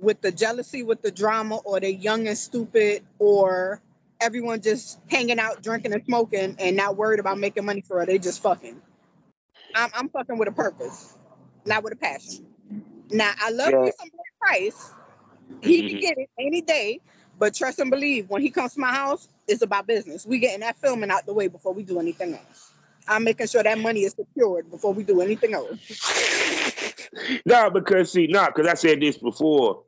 [0.00, 3.80] with the jealousy, with the drama, or they young and stupid, or
[4.20, 8.06] everyone just hanging out, drinking and smoking, and not worried about making money for it.
[8.06, 8.80] They just fucking.
[9.74, 11.16] I'm, I'm fucking with a purpose,
[11.66, 12.46] not with a passion.
[13.10, 13.80] Now I love Yeah.
[13.80, 14.92] me some Black Price.
[15.62, 15.88] He Mhm.
[15.90, 17.00] can get it any day,
[17.38, 20.26] but trust and believe when he comes to my house, it's about business.
[20.26, 22.72] We getting that filming out the way before we do anything else.
[23.08, 25.78] I'm making sure that money is secured before we do anything else.
[27.46, 29.84] no, because see, no, because I said this before.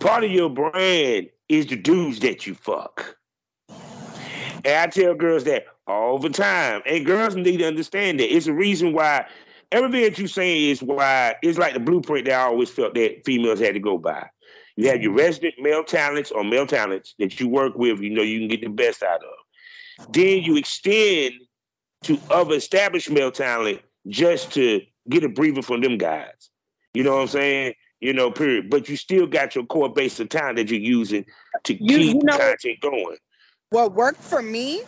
[0.00, 3.16] Part of your brand is the dudes that you fuck.
[4.64, 6.82] And I tell girls that all the time.
[6.86, 8.34] And girls need to understand that.
[8.34, 9.26] It's a reason why
[9.70, 13.22] everything that you say is why it's like the blueprint that I always felt that
[13.24, 14.28] females had to go by.
[14.76, 15.20] You have your mm-hmm.
[15.20, 18.60] resident male talents or male talents that you work with, you know you can get
[18.62, 20.12] the best out of.
[20.12, 21.34] Then you extend
[22.04, 26.50] to other established male talent just to get a breather from them guys.
[26.92, 27.74] You know what I'm saying?
[28.04, 28.68] You know, period.
[28.68, 31.24] But you still got your core base of talent that you're using
[31.62, 33.16] to You- keep you know- content going.
[33.70, 34.82] What worked for me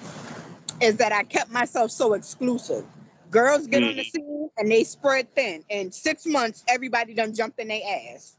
[0.83, 2.85] is that I kept myself so exclusive.
[3.31, 4.11] Girls get on the Mhm.
[4.11, 5.65] scene and they spread thin.
[5.71, 7.81] In six months, everybody done jumped in their
[8.15, 8.37] ass.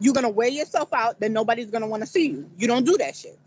[0.00, 2.50] You're gonna wear yourself out, then nobody's gonna want to see you.
[2.58, 3.38] You don't do that shit.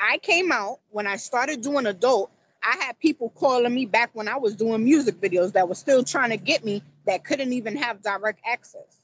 [0.00, 2.32] I came out when I started doing adult.
[2.64, 6.02] I had people calling me back when I was doing music videos that were still
[6.02, 8.98] trying to get me that couldn't even have direct access.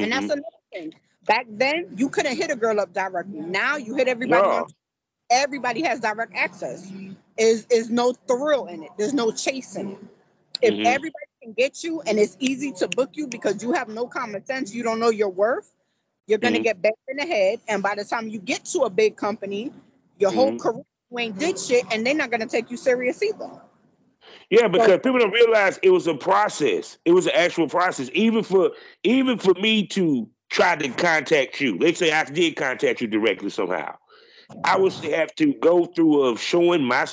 [0.00, 0.30] And that's Mhm.
[0.30, 0.94] another thing.
[1.26, 3.40] Back then, you couldn't hit a girl up directly.
[3.40, 4.50] Now you hit everybody.
[4.50, 4.68] No.
[5.30, 6.90] everybody has direct access.
[7.38, 8.90] Is is no thrill in it.
[8.98, 9.98] There's no chase in it.
[10.62, 10.84] If Mhm.
[10.84, 14.44] everybody can get you and it's easy to book you because you have no common
[14.46, 15.70] sense, you don't know your worth,
[16.26, 16.62] you're gonna Mhm.
[16.62, 17.60] get banged in the head.
[17.68, 19.72] And by the time you get to a big company,
[20.18, 20.58] your whole Mhm.
[20.58, 23.50] career you ain't did shit, and they're not gonna take you serious either.
[24.52, 26.98] Yeah, because people don't realize it was a process.
[27.06, 28.10] It was an actual process.
[28.12, 33.00] Even for even for me to try to contact you, let's say I did contact
[33.00, 33.96] you directly somehow,
[34.62, 37.06] I would have to go through of showing my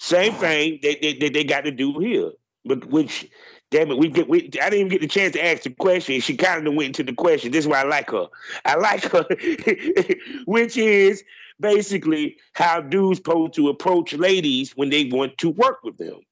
[0.00, 2.32] same thing that they, that they got to do here.
[2.64, 3.30] But which,
[3.70, 6.20] damn it, we get we I didn't even get the chance to ask the question.
[6.20, 7.52] She kind of went into the question.
[7.52, 8.26] This is why I like her.
[8.64, 9.24] I like her,
[10.46, 11.22] which is
[11.60, 16.22] basically how dudes supposed to approach ladies when they want to work with them.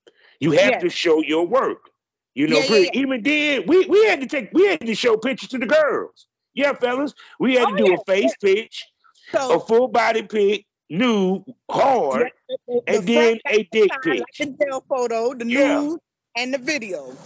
[0.41, 0.79] You have Yeah.
[0.81, 1.91] to show your work.
[2.35, 5.17] You know, Yeah, yeah, even then, we, we had to take we had to show
[5.17, 6.27] pictures to the girls.
[6.55, 7.15] Yeah, fellas.
[7.39, 8.85] We had Oh, to do yeah, a face pitch,
[9.33, 14.25] a full body pic, nude, hard, the- the- and the then a dick pic.
[14.41, 15.99] like photo, the nude,
[16.37, 17.17] and the video.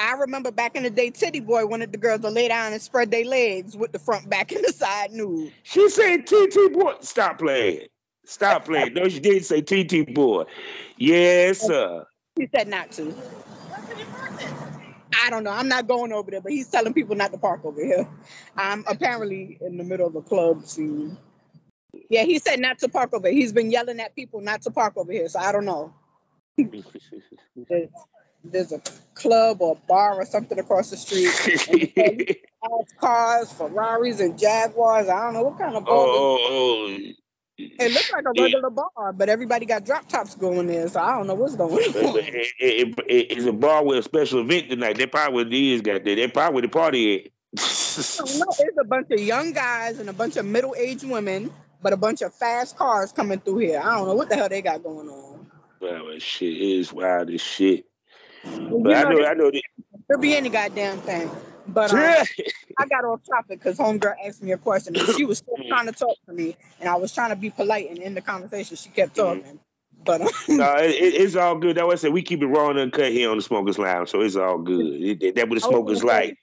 [0.00, 2.80] I remember back in the day, TT Boy wanted the girls to lay down and
[2.80, 5.52] spread their legs with the front, back, and the side nude.
[5.64, 6.94] She said TT boy.
[7.00, 7.88] Stop playing.
[8.24, 8.94] Stop playing.
[8.94, 10.44] No, she didn't say TT boy.
[10.96, 12.06] Yes, sir.
[12.38, 13.14] He said not to.
[15.20, 15.50] I don't know.
[15.50, 18.08] I'm not going over there, but he's telling people not to park over here.
[18.56, 21.16] I'm apparently in the middle of a club scene.
[22.08, 23.36] Yeah, he said not to park over here.
[23.36, 25.92] He's been yelling at people not to park over here, so I don't know.
[26.56, 27.90] There's,
[28.44, 28.80] there's a
[29.14, 32.38] club or a bar or something across the street.
[33.00, 35.08] Cars, Ferraris, and Jaguars.
[35.08, 35.94] I don't know what kind of oh, bar.
[35.96, 37.27] oh, oh, oh.
[37.58, 41.16] It looks like a regular bar, but everybody got drop tops going there, so I
[41.16, 42.18] don't know what's going on.
[42.18, 44.98] It- it- it- it's a bar with a special event tonight.
[44.98, 46.16] That probably it is, got there.
[46.16, 47.32] That probably where the party at.
[48.20, 48.54] I.
[48.60, 52.22] It's a bunch of young guys and a bunch of middle-aged women, but a bunch
[52.22, 53.80] of fast cars coming through here.
[53.82, 55.46] I don't know what the hell they got going on.
[55.80, 57.86] Well, shit is wild as shit.
[58.44, 59.62] You But I know, know, I know that.
[60.08, 61.30] There'll be any goddamn thing.
[61.68, 61.98] But um,
[62.78, 65.86] I got off topic because homegirl asked me a question and she was still trying
[65.86, 68.76] to talk to me, and I was trying to be polite and end the conversation.
[68.76, 69.60] She kept talking,
[70.04, 71.76] but um, No, it, it- it's all good.
[71.76, 74.08] That's why I said we keep it raw and uncut here on the Smokers Lounge,
[74.08, 74.86] so it's all good.
[74.86, 76.34] It, it- that what the Oh, smokers okay.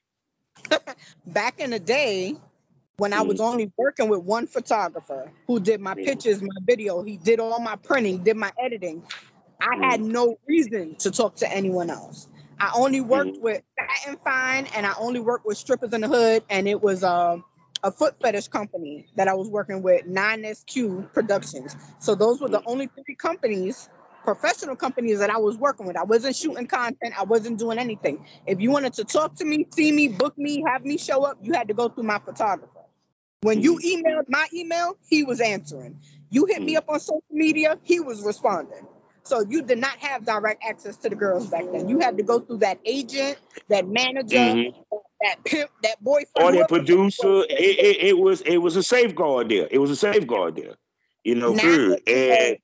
[0.72, 0.88] like.
[1.28, 2.36] back in the day
[2.98, 7.18] when I was only working with one photographer who did my pictures, my video, he
[7.18, 9.04] did all my printing, did my editing.
[9.60, 12.28] I had no reason to talk to anyone else.
[12.60, 13.42] I only worked Mhm.
[13.42, 16.82] with Fat and Fine, and I only worked with strippers in the hood, and it
[16.82, 17.44] was um,
[17.84, 21.76] a foot fetish company that I was working with, 9SQ Productions.
[22.00, 23.90] So those were the only three companies,
[24.24, 25.98] professional companies that I was working with.
[25.98, 28.26] I wasn't shooting content, I wasn't doing anything.
[28.48, 31.38] If you wanted to talk to me, see me, book me, have me show up,
[31.42, 32.72] you had to go through my photographer.
[33.42, 36.00] When you emailed my email, he was answering.
[36.32, 38.88] You hit me up on social media, he was responding.
[39.26, 41.90] So you did not have direct access to the girls back then.
[41.90, 43.38] You had to go through that agent,
[43.70, 44.76] that manager, Mhm.
[45.22, 46.30] that pimp, that boyfriend.
[46.38, 47.44] or whoever- producer.
[47.50, 49.68] It, it, it was it was a safeguard there.
[49.70, 50.76] It was a safeguard there.
[51.24, 51.96] You know, Now.
[52.08, 52.58] And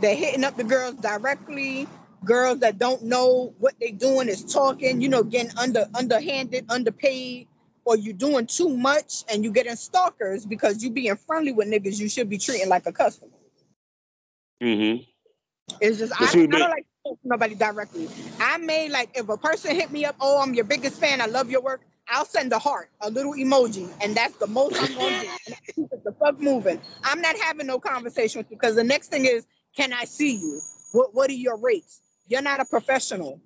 [0.00, 1.88] They're hitting up the girls directly.
[2.24, 7.48] Girls that don't know what they're doing is talking, you know, getting under underhanded, underpaid,
[7.84, 11.98] or you doing too much and you getting stalkers because you being friendly with niggas
[11.98, 13.32] you should be treating like a customer.
[14.62, 15.07] mhm.
[15.80, 18.08] It's just I don't, I don't like to talk to nobody directly.
[18.40, 21.26] I may like if a person hit me up, oh, I'm your biggest fan, I
[21.26, 21.82] love your work.
[22.08, 25.26] I'll send a heart, a little emoji, and that's the most I'm gonna do.
[25.46, 26.80] And I keep it the fuck moving.
[27.04, 30.36] I'm not having no conversation with you because the next thing is, can I see
[30.36, 30.60] you?
[30.92, 32.00] What What are your rates?
[32.28, 33.40] You're not a professional.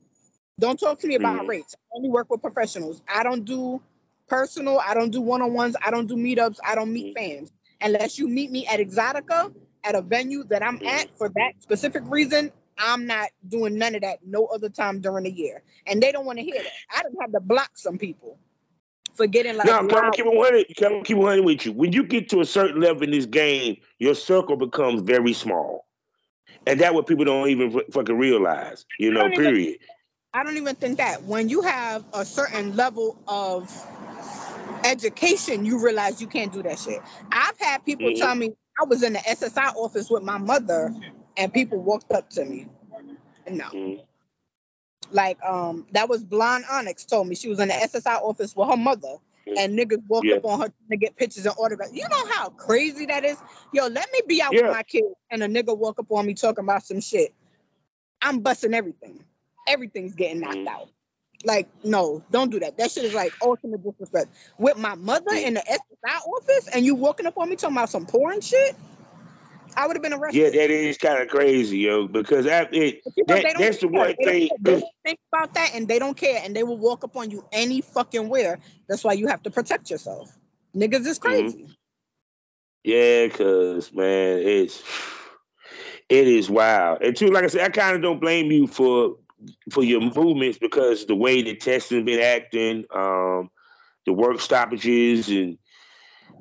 [0.60, 1.48] Don't talk to me about Mhm.
[1.48, 1.74] rates.
[1.76, 3.02] I only work with professionals.
[3.08, 3.82] I don't do
[4.28, 4.78] personal.
[4.80, 5.76] I don't do one on ones.
[5.82, 6.58] I don't do meetups.
[6.64, 9.52] I don't meet fans unless you meet me at Exotica
[9.84, 12.52] at a venue that I'm at for that specific reason.
[12.78, 16.24] I'm not doing none of that no other time during the year, and they don't
[16.24, 16.72] want to hear that.
[16.96, 18.38] I don't have to block some people
[19.14, 19.66] for getting like.
[19.66, 20.14] No, I'm loud.
[20.14, 20.66] keep it 100.
[20.76, 21.72] Can I keep it 100 with you?
[21.72, 25.86] When you get to a certain level in this game, your circle becomes very small,
[26.66, 28.86] and that what people don't even f- fucking realize.
[28.98, 29.78] You know, even- period.
[30.34, 33.70] I don't even think that when you have a certain level of
[34.84, 37.00] education, you realize you can't do that shit.
[37.30, 38.16] I've had people Mhm.
[38.18, 40.94] tell me I was in the SSI office with my mother,
[41.36, 42.68] and people walked up to me.
[43.48, 44.04] No, Mhm.
[45.10, 48.68] like um, that was Blonde Onyx told me she was in the SSI office with
[48.68, 50.36] her mother, and niggas walked Yeah.
[50.36, 51.92] up on her to get pictures and autographs.
[51.92, 53.38] You know how crazy that is?
[53.72, 54.62] Yo, let me be out Yeah.
[54.62, 57.34] with my kids, and a nigga walk up on me talking about some shit.
[58.20, 59.24] I'm busting everything.
[59.66, 60.68] Everything's getting knocked Mhm.
[60.68, 60.88] out.
[61.44, 62.78] Like, no, don't do that.
[62.78, 64.28] That shit is like ultimate disrespect.
[64.58, 67.90] With my mother in the SSI office, and you walking up on me talking about
[67.90, 68.76] some porn shit,
[69.76, 70.40] I would have been arrested.
[70.40, 72.06] Yeah, that is kind of crazy, yo.
[72.06, 73.98] Because that, it, that that's the care.
[73.98, 74.48] one They thing.
[74.60, 77.30] They don't think about that, and they don't care, and they will walk up on
[77.30, 78.58] you any fucking where.
[78.88, 80.30] That's why you have to protect yourself.
[80.74, 81.28] Niggas is mm-hmm.
[81.28, 81.76] crazy.
[82.84, 84.82] Yeah, cause man, it's
[86.08, 87.02] it is wild.
[87.02, 89.16] And too, like I said, I kind of don't blame you for
[89.70, 93.50] for your movements because the way the testing been acting, um,
[94.06, 95.58] the work stoppages, and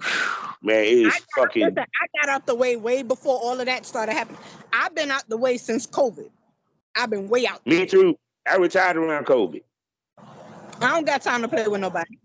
[0.62, 1.64] man, it is I fucking.
[1.64, 4.40] I got out the way way before all of that started happening.
[4.74, 6.30] I've been out the way since COVID.
[6.96, 7.66] I've been way out.
[7.66, 8.18] Me too.
[8.48, 9.62] I retired around COVID.
[10.18, 12.18] I don't got time to play with nobody.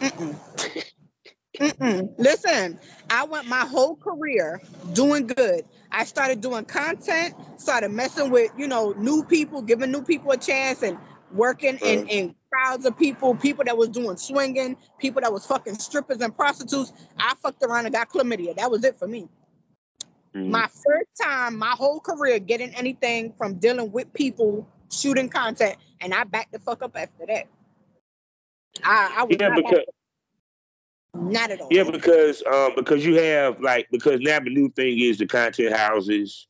[0.00, 0.36] Mm-mm.
[1.58, 2.14] Mm-mm.
[2.18, 2.78] Listen,
[3.10, 4.60] I went my whole career
[4.92, 5.64] doing good.
[5.94, 10.36] I started doing content, started messing with, you know, new people, giving new people a
[10.36, 10.98] chance and
[11.32, 15.76] working in, in crowds of people, people that was doing swinging, people that was fucking
[15.76, 16.92] strippers and prostitutes.
[17.16, 18.56] I fucked around and got chlamydia.
[18.56, 19.28] That was it for me.
[20.34, 20.48] Mhm.
[20.48, 26.12] My first time, my whole career getting anything from dealing with people, shooting content, and
[26.12, 27.46] I backed the fuck up after that.
[28.82, 29.84] I, I was yeah, not, because.
[31.14, 31.68] Not at all.
[31.70, 35.74] yeah, because um, because you have like because now the new thing is the content
[35.74, 36.46] houses,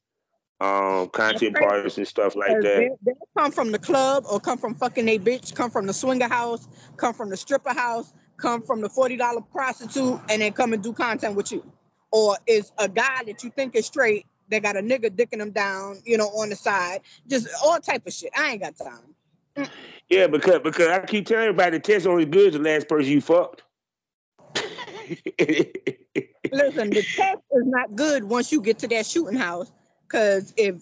[0.60, 2.62] um, content parties and stuff like that.
[3.04, 5.92] They, they come from the club or come from fucking a bitch, come from the
[5.92, 10.52] swinger house, come from the stripper house, come from the forty dollar prostitute, and then
[10.52, 11.64] come and do content with you.
[12.10, 15.50] Or is a guy that you think is straight that got a nigga dicking him
[15.50, 18.30] down, you know, on the side, just all type of shit.
[18.36, 19.68] I ain't got time.
[20.08, 23.10] Yeah, because because I keep telling everybody the test only good as the last person
[23.10, 23.62] you fucked.
[26.52, 29.70] Listen, the test is not good once you get to that shooting house.
[30.08, 30.76] Cause if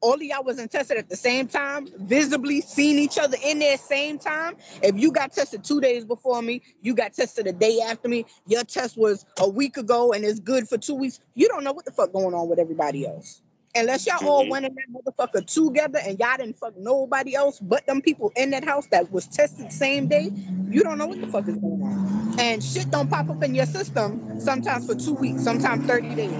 [0.00, 3.76] all of y'all wasn't tested at the same time, visibly seeing each other in there
[3.76, 7.80] same time, if you got tested two days before me, you got tested a day
[7.80, 11.48] after me, your test was a week ago and it's good for two weeks, you
[11.48, 13.40] don't know what the fuck going on with everybody else.
[13.76, 14.50] Unless y'all all Mhm.
[14.50, 18.50] went in that motherfucker together and y'all didn't fuck nobody else but them people in
[18.52, 20.30] that house that was tested same day,
[20.70, 22.36] you don't know what the fuck is going on.
[22.38, 26.32] And shit don't pop up in your system sometimes for two weeks, sometimes 30 days.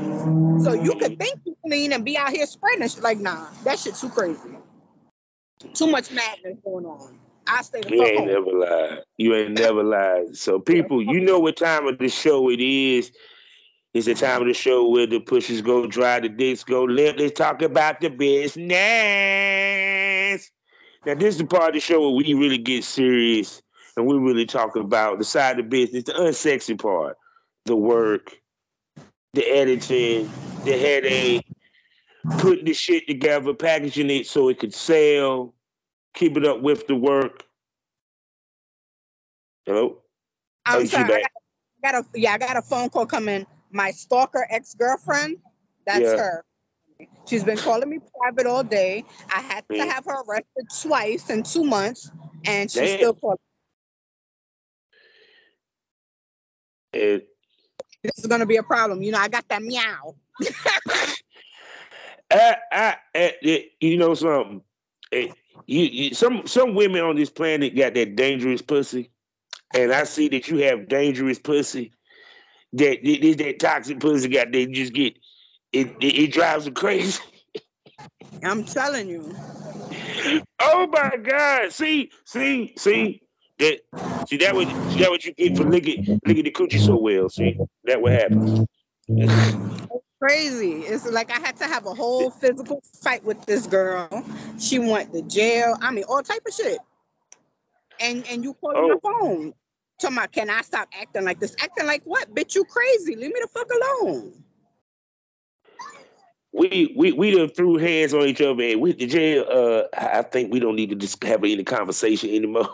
[0.64, 3.02] So you could think you clean and be out here spreading shit.
[3.02, 4.40] Like, nah, that shit too crazy.
[5.74, 7.18] Too much madness going on.
[7.46, 8.26] I stay the You ain't home.
[8.26, 9.00] never lied.
[9.18, 10.36] You ain't never lied.
[10.36, 13.12] So people, you know what time of the show it is.
[13.96, 17.18] It's the time of the show where the pushes go dry, the dicks go limp.
[17.18, 18.68] Let's talk about the business.
[21.06, 23.62] Now this is the part of the show where we really get serious
[23.96, 27.16] and we really talk about the side of the business, the unsexy part,
[27.64, 28.38] the work,
[29.32, 30.30] the editing,
[30.64, 31.46] the headache,
[32.36, 35.54] putting the shit together, packaging it so it could sell,
[36.12, 37.44] keep it up with the work.
[39.64, 40.02] Hello?
[40.66, 41.24] I'm Oh, sorry.
[41.24, 41.28] I
[41.82, 43.46] got a yeah, I got a phone call coming.
[43.76, 45.38] My stalker ex girlfriend,
[45.86, 46.16] that's Yeah.
[46.16, 46.44] her.
[47.26, 49.04] She's been calling me private all day.
[49.28, 49.88] I had to Mm.
[49.90, 52.10] have her arrested twice in two months,
[52.46, 52.98] and she's Damn.
[52.98, 53.38] still calling.
[56.94, 57.22] And
[58.02, 59.02] This is gonna be a problem.
[59.02, 60.16] You know, I got that meow.
[62.30, 64.62] I, I, I, you know something.
[65.12, 65.32] Eh,
[65.66, 69.10] You, you, some some women on this planet got that dangerous pussy,
[69.74, 71.92] and I see that you have dangerous pussy.
[72.74, 75.18] That that, that toxic pussy got they just get
[75.72, 76.18] it, it.
[76.18, 77.22] It drives them crazy.
[78.44, 79.34] I'm telling you.
[80.58, 81.72] Oh my God!
[81.72, 83.22] See, see, see
[83.58, 83.80] that.
[84.26, 87.28] See that what see that what you get for licking licking the coochie so well.
[87.28, 88.66] See that what happens.
[90.20, 90.72] crazy.
[90.82, 94.24] It's like I had to have a whole physical fight with this girl.
[94.58, 95.76] She went to jail.
[95.80, 96.78] I mean, all type of shit.
[98.00, 98.94] And and you calling Oh.
[98.94, 99.54] the phone.
[99.98, 101.56] Talking about, can I stop acting like this?
[101.60, 102.34] Acting like what?
[102.34, 103.16] Bitch, you crazy.
[103.16, 104.32] Leave me the fuck alone.
[106.52, 109.44] we we we done threw hands on each other and went to jail.
[109.50, 112.68] Uh, I I think we don't need to just have any conversation anymore.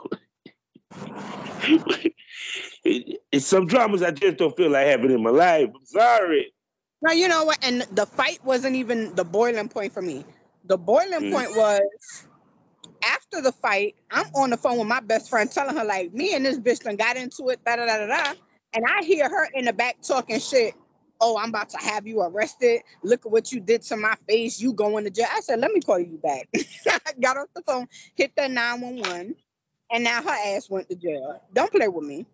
[2.85, 5.71] it, it's some dramas I just don't feel like having in my life.
[5.75, 6.53] I'm sorry.
[7.03, 7.59] Now you know what?
[7.65, 10.25] And the fight wasn't even the boiling point for me.
[10.65, 11.33] The boiling Mm.
[11.33, 12.27] point was
[13.05, 16.35] after the fight, I'm on the phone with my best friend telling her, like, me
[16.35, 18.35] and this bitch done got into it, da da da da da.
[18.75, 20.75] And I hear her in the back talking shit.
[21.21, 22.83] Oh, I'm about to have you arrested.
[23.03, 24.61] Look at what you did to my face.
[24.61, 25.27] You going to jail.
[25.33, 26.49] I said, let me call you back.
[26.55, 29.37] I got off the phone, hit that 911,
[29.93, 31.41] and now her ass went to jail.
[31.53, 32.27] Don't play with me.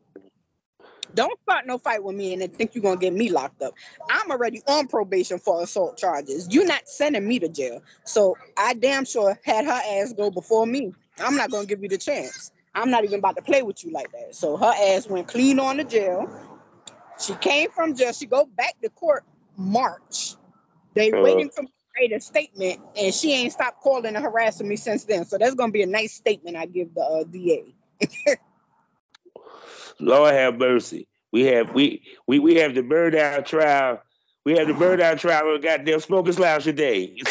[1.15, 3.75] Don't start no fight with me and then think you're gonna get me locked up.
[4.11, 6.49] I'm already on probation for assault charges.
[6.51, 7.83] You're not sending me to jail.
[8.05, 10.95] So I damn sure had her ass go before me.
[11.19, 12.53] I'm not gonna give you the chance.
[12.75, 14.35] I'm not even about to play with you like that.
[14.35, 16.31] So her ass went clean on to jail.
[17.21, 18.13] She came from jail.
[18.13, 19.25] She go back to court
[19.57, 20.35] March.
[20.95, 21.21] They Uh.
[21.23, 24.77] waiting for me to write a statement, and she ain't stopped calling and harassing me
[24.77, 25.25] since then.
[25.27, 27.75] So that's gonna be a nice statement I give the uh, DA.
[30.01, 31.09] Lord have mercy.
[31.33, 34.03] We have we we we have the bird out trial.
[34.45, 34.81] We have the uh-huh.
[34.81, 37.17] bird out trial on goddamn smokers lounge today.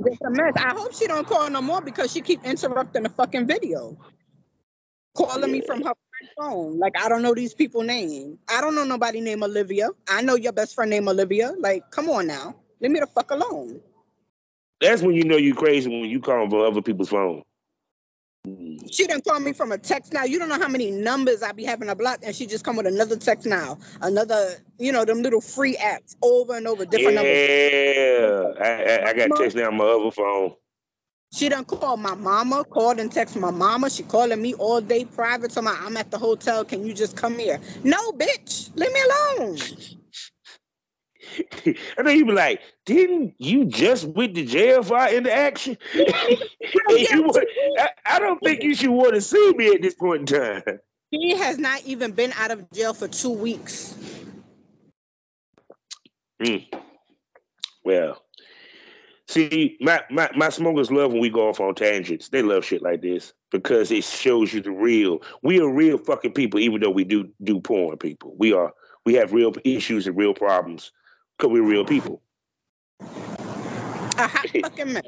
[0.00, 0.52] It's a mess.
[0.56, 3.98] I hope she don't call no more because she keep interrupting the fucking video.
[5.16, 5.94] Calling me from her
[6.38, 6.78] phone.
[6.78, 8.38] Like I don't know these people name.
[8.48, 9.88] I don't know nobody named Olivia.
[10.08, 11.52] I know your best friend named Olivia.
[11.58, 12.54] Like, come on now.
[12.80, 13.80] Leave me the fuck alone.
[14.80, 17.42] That's when you know you crazy when you call from other people's phone.
[18.90, 20.24] She didn't call me from a text now.
[20.24, 22.76] You don't know how many numbers I be having a block, and she just come
[22.76, 23.78] with another text now.
[24.00, 27.38] Another, you know, them little free apps over and over, different numbers.
[27.38, 30.54] Yeah, I, I, I got text now on my other phone.
[31.34, 33.90] She done called my mama, called and text my mama.
[33.90, 35.52] She calling me all day private.
[35.52, 36.64] So my I'm at the hotel.
[36.64, 37.60] Can you just come here?
[37.84, 38.74] No, bitch.
[38.76, 39.00] Leave me
[39.38, 39.58] alone.
[41.66, 45.78] I then you be like, didn't you just went to jail for our interaction?
[46.88, 47.40] And you wa-
[47.78, 50.80] I, I don't think you should want to see me at this point in time.
[51.10, 53.94] He has not even been out of jail for two weeks.
[56.42, 56.66] Mm.
[57.84, 58.22] Well,
[59.26, 62.28] see, my, my, my smokers love when we go off on tangents.
[62.28, 65.22] They love shit like this because it shows you the real.
[65.42, 68.34] We are real fucking people, even though we do do porn people.
[68.38, 68.72] We are
[69.06, 70.92] we have real issues and real problems
[71.38, 72.20] because we're real people.
[73.00, 75.04] A hot fucking mess.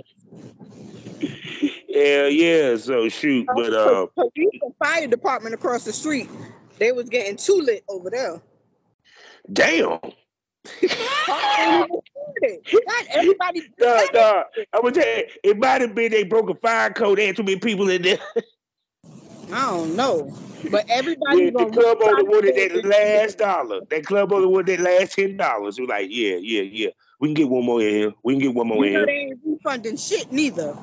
[1.89, 2.76] Yeah, yeah.
[2.76, 6.31] So shoot, but uh, police and fire department across the street,
[6.78, 8.41] they was getting too lit over there.
[9.53, 9.99] damn.
[10.83, 11.91] Not
[13.11, 13.62] everybody.
[13.78, 14.45] No, no.
[14.72, 17.18] I would tell you, it might have been they broke a fire code.
[17.18, 18.18] There had too many people in there.
[19.55, 20.32] I don't know,
[20.70, 21.42] but everybody.
[21.44, 23.80] Yeah, the club owner wanted that last dollar.
[23.90, 25.78] That club owner wanted that last ten dollars.
[25.80, 26.90] We're like, yeah, yeah, yeah.
[27.20, 28.12] We can get one more in here.
[28.24, 29.07] We can get one more You in know here.
[29.07, 30.76] they ain't refunding shit neither.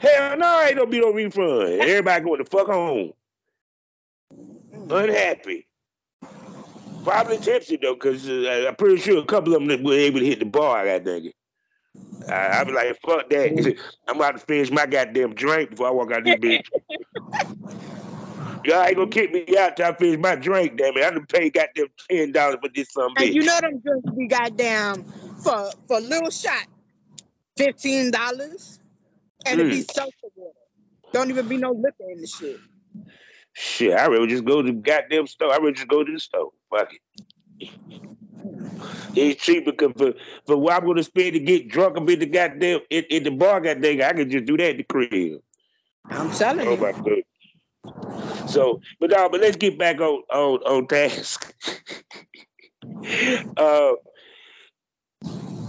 [0.00, 1.68] Hell no, ain't gonna be no refund.
[1.82, 3.12] Everybody going to fuck home.
[4.90, 5.68] Unhappy.
[7.04, 10.26] Probably tipsy though, cause uh, I'm pretty sure a couple of them were able to
[10.26, 10.88] hit the bar.
[10.88, 11.34] I think.
[12.30, 13.76] I, I be like, fuck that.
[14.08, 16.64] I'm about to finish my goddamn drink before I walk out this bitch.
[18.64, 21.04] Y'all ain't gonna kick me out till I finish my drink, damn it.
[21.04, 23.24] I done paid goddamn ten dollars for this some bitch.
[23.26, 25.04] And you know them drinks be goddamn
[25.42, 26.66] for for a little shot,
[27.56, 28.78] fifteen dollars,
[29.46, 29.90] and it be Mm.
[29.90, 30.54] seltzer water.
[31.12, 32.60] Don't even be no liquor in the shit.
[33.54, 35.52] Shit, I rather just go to the goddamn store.
[35.52, 36.50] I rather just go to the store.
[36.70, 37.00] Fuck it.
[39.14, 40.14] It's cheaper because for,
[40.46, 43.30] for what I'm gonna spend to get drunk up in the goddamn in, in the
[43.30, 45.42] bar, goddamn, I can just do that at the crib.
[46.10, 46.78] I'm telling Oh you.
[46.78, 47.22] my.
[48.46, 51.54] So, but no, but let's get back on on, on task.
[53.56, 53.92] uh,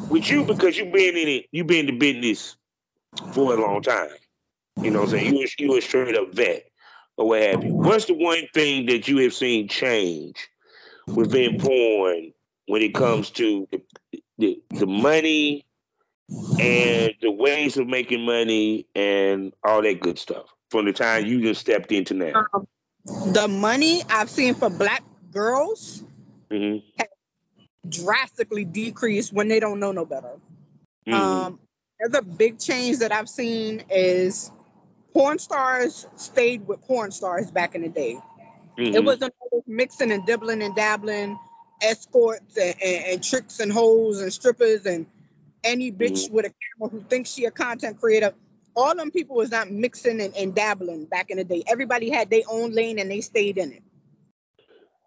[0.09, 2.55] with you because you've been in it, you've been in the business
[3.33, 4.09] for a long time.
[4.81, 5.35] You know what I'm saying?
[5.35, 6.65] You you a straight up vet
[7.17, 7.73] or what have you.
[7.73, 10.49] What's the one thing that you have seen change
[11.15, 12.33] within porn
[12.67, 13.81] when it comes to the,
[14.37, 15.65] the, the money
[16.59, 21.41] and the ways of making money and all that good stuff from the time you
[21.41, 22.45] just stepped into now?
[22.53, 22.67] Um,
[23.33, 26.03] the money I've seen for black girls
[26.53, 27.01] Mm-hmm.
[27.89, 30.39] drastically decreased when they don't know no better.
[31.07, 31.13] Mm-hmm.
[31.13, 31.59] Um,
[32.37, 34.51] big change that I've seen is
[35.13, 38.19] porn stars stayed with porn stars back in the day.
[38.77, 38.95] Mm-hmm.
[38.95, 39.33] It wasn't
[39.65, 41.39] mixing and dibbling and dabbling,
[41.83, 45.05] escorts and, and, and tricks and hoes and strippers and
[45.63, 46.35] any bitch mm-hmm.
[46.35, 48.33] with a camera who thinks she a content creator.
[48.75, 51.63] All them people was not mixing and, and dabbling back in the day.
[51.67, 53.83] Everybody had their own lane and they stayed in it.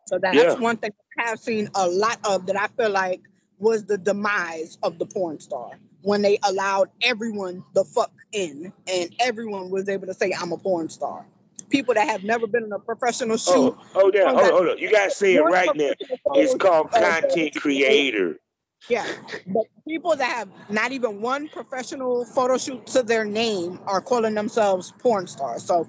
[0.06, 0.54] So that's Yeah.
[0.54, 3.20] one thing I have seen a lot of that I feel like
[3.58, 9.14] was the demise of the porn star when they allowed everyone the fuck in and
[9.18, 11.26] everyone was able to say I'm a porn star.
[11.68, 13.50] People that have never been in a professional shoot.
[13.54, 14.78] Oh, hold on, hold on, hold on.
[14.78, 15.92] You gotta say it right now.
[16.34, 18.38] It's called uh, content creator.
[18.88, 19.06] Yeah,
[19.46, 24.34] but people that have not even one professional photo shoot to their name are calling
[24.34, 25.64] themselves porn stars.
[25.64, 25.88] So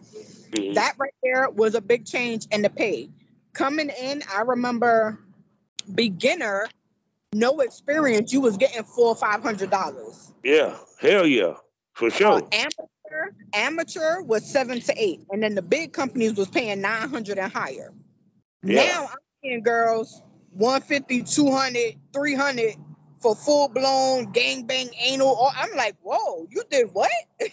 [0.51, 0.73] Mhm.
[0.75, 3.09] that right there was a big change in the pay.
[3.53, 5.19] Coming in, I remember
[5.93, 6.67] beginner,
[7.33, 10.31] no experience, you was getting four or five hundred dollars.
[10.43, 11.55] Yeah, hell yeah,
[11.93, 12.33] for sure.
[12.33, 12.85] Uh, amateur,
[13.53, 17.51] amateur was seven to eight, and then the big companies was paying nine hundred and
[17.51, 17.93] higher.
[18.63, 18.83] Yeah.
[18.83, 22.75] Now I'm seeing girls 150, 200, 300
[23.19, 25.29] for full blown gangbang anal.
[25.29, 27.11] Or I'm like, whoa, you did what?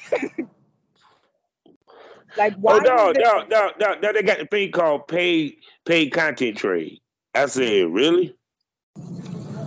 [2.36, 2.78] like why?
[2.78, 4.12] Oh no, no, no, no, no.
[4.12, 7.00] They got the thing called paid paid content trade.
[7.34, 8.36] I said, really?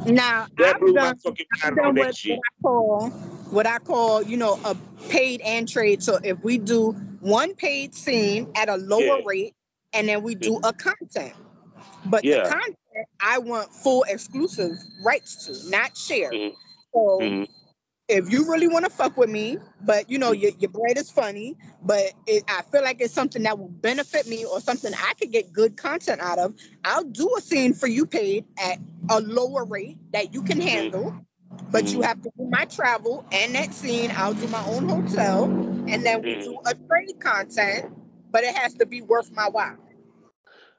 [0.05, 2.37] Now That I've blew my done, fucking mind on that shit.
[2.37, 4.75] what I call what I call, you know, a
[5.09, 6.03] paid and trade.
[6.03, 9.25] So if we do one paid scene at a lower Yeah.
[9.25, 9.55] rate,
[9.93, 11.33] and then we do a content,
[12.05, 12.43] but Yeah.
[12.43, 12.75] the content
[13.19, 14.71] I want full exclusive
[15.03, 16.31] rights to, not share.
[16.31, 16.55] Mhm.
[16.93, 17.47] So Mhm.
[18.09, 21.09] if you really want to fuck with me, but you know your, your bread is
[21.09, 25.13] funny, but it, I feel like it's something that will benefit me or something I
[25.13, 26.55] could get good content out of.
[26.83, 28.79] I'll do a scene for you paid at
[29.09, 31.15] a lower rate that you can handle,
[31.71, 32.05] but you Mhm.
[32.05, 34.11] have to do my travel and that scene.
[34.15, 37.91] I'll do my own hotel, and then we do a trade content,
[38.31, 39.77] but it has to be worth my while.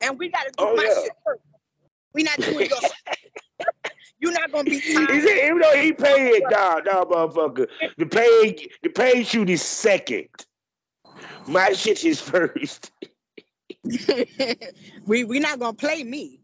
[0.01, 1.03] And we got to do Oh, my yeah.
[1.03, 1.43] shit first.
[2.15, 2.79] We not doing your.
[4.21, 7.69] You're not gonna be He said, even though he paid, nah, nah, motherfucker.
[7.99, 10.29] The paid, the paid shoot is second.
[11.47, 12.91] My shit is first.
[15.07, 16.41] we we not gonna play me.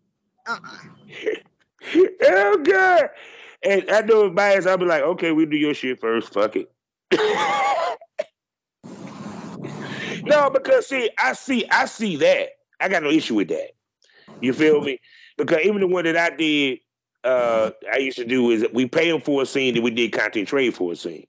[0.47, 0.79] Uh-uh.
[2.22, 3.11] oh god.
[3.65, 6.33] And I know if bias, I'll be like, okay, we do your shit first.
[6.33, 6.71] Fuck it.
[10.25, 12.51] no, because see, I see, I see that.
[12.79, 13.71] I got no issue with that.
[14.41, 15.01] You feel me?
[15.39, 16.81] Because even the one that I did,
[17.23, 20.12] uh, I used to do is we pay them for a scene, and we did
[20.12, 21.27] content trade for a scene.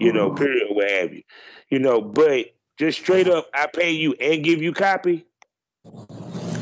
[0.00, 1.22] You know, period, or what have you.
[1.68, 2.46] You know, but
[2.78, 5.26] just straight up, I pay you and give you copy.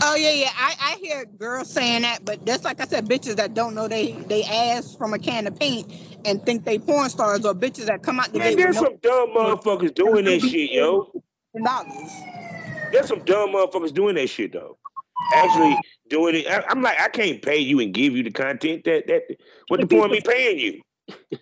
[0.02, 0.50] Oh yeah, yeah.
[0.54, 3.88] I, I hear girls saying that, but that's like I said, bitches that don't know
[3.88, 5.92] they they ass from a can of paint
[6.24, 9.30] and think they porn stars or bitches that come out the Man, there's some dumb
[9.36, 11.10] motherfuckers doing that shit, yo.
[11.64, 12.12] dollars.
[12.92, 14.76] There's some dumb motherfuckers doing that shit though.
[15.32, 16.46] Actually doing it.
[16.46, 18.84] I, am like, I can't pay you and give you the content.
[18.84, 19.22] That that
[19.68, 20.82] what the point of me paying you?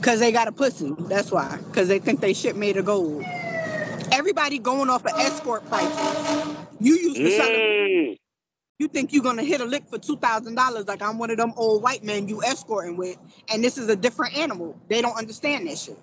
[0.00, 0.94] Cause they got a pussy.
[0.98, 1.58] That's why.
[1.72, 3.24] Cause they think they shit made of gold.
[4.12, 6.56] Everybody going off of escort prices.
[6.80, 8.16] You used to sell Mm,
[8.78, 11.36] you think you're gonna hit a lick for two thousand dollars like I'm one of
[11.36, 13.18] them old white men you escorting with,
[13.52, 14.78] and this is a different animal.
[14.88, 15.98] They don't understand that shit.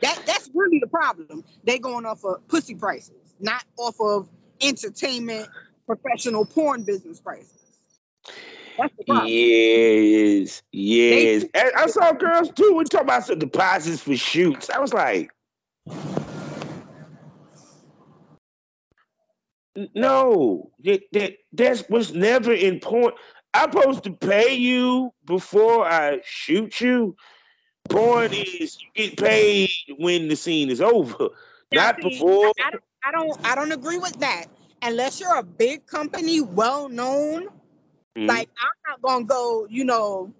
[0.00, 1.44] That that's really the problem.
[1.64, 4.28] They going off of pussy prices, not off of
[4.60, 5.48] entertainment,
[5.86, 7.52] professional porn business prices.
[8.78, 9.28] That's the problem.
[9.32, 11.44] yes, yes.
[11.54, 12.74] They- I saw girls too.
[12.76, 14.68] We talking about some deposits for shoots.
[14.68, 15.32] I was like,
[19.94, 23.20] no, that, that that's was never important.
[23.54, 27.16] I'm supposed to pay you before I shoot you.
[27.88, 31.28] Point is you get paid when the scene is over,
[31.72, 32.52] Now, not see, before.
[32.60, 34.46] I don't, I don't, I don't agree with that.
[34.82, 37.48] Unless you're a big company, well known,
[38.16, 38.28] Mhm.
[38.28, 40.32] Like I'm not gonna go, you know,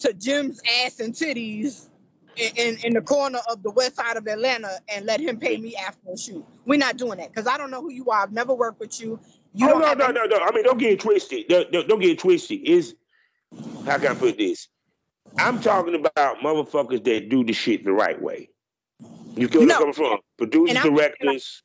[0.00, 1.88] to Jim's ass and titties
[2.36, 5.74] in, in the corner of the west side of Atlanta and let him pay me
[5.76, 6.44] after a shoot.
[6.64, 8.22] We're not doing that because I don't know who you are.
[8.22, 9.18] I've never worked with you.
[9.54, 10.44] You oh don't no, no, no, no.
[10.44, 11.48] I mean, don't get it twisted.
[11.48, 12.60] Don't, don't, get it twisted.
[12.64, 12.94] Is
[13.86, 14.68] how can I put this?
[15.38, 18.50] I'm talking about motherfuckers that do the shit the right way.
[19.36, 19.74] You feel where No.
[19.74, 20.18] I'm coming from?
[20.38, 21.62] Producers, And directors.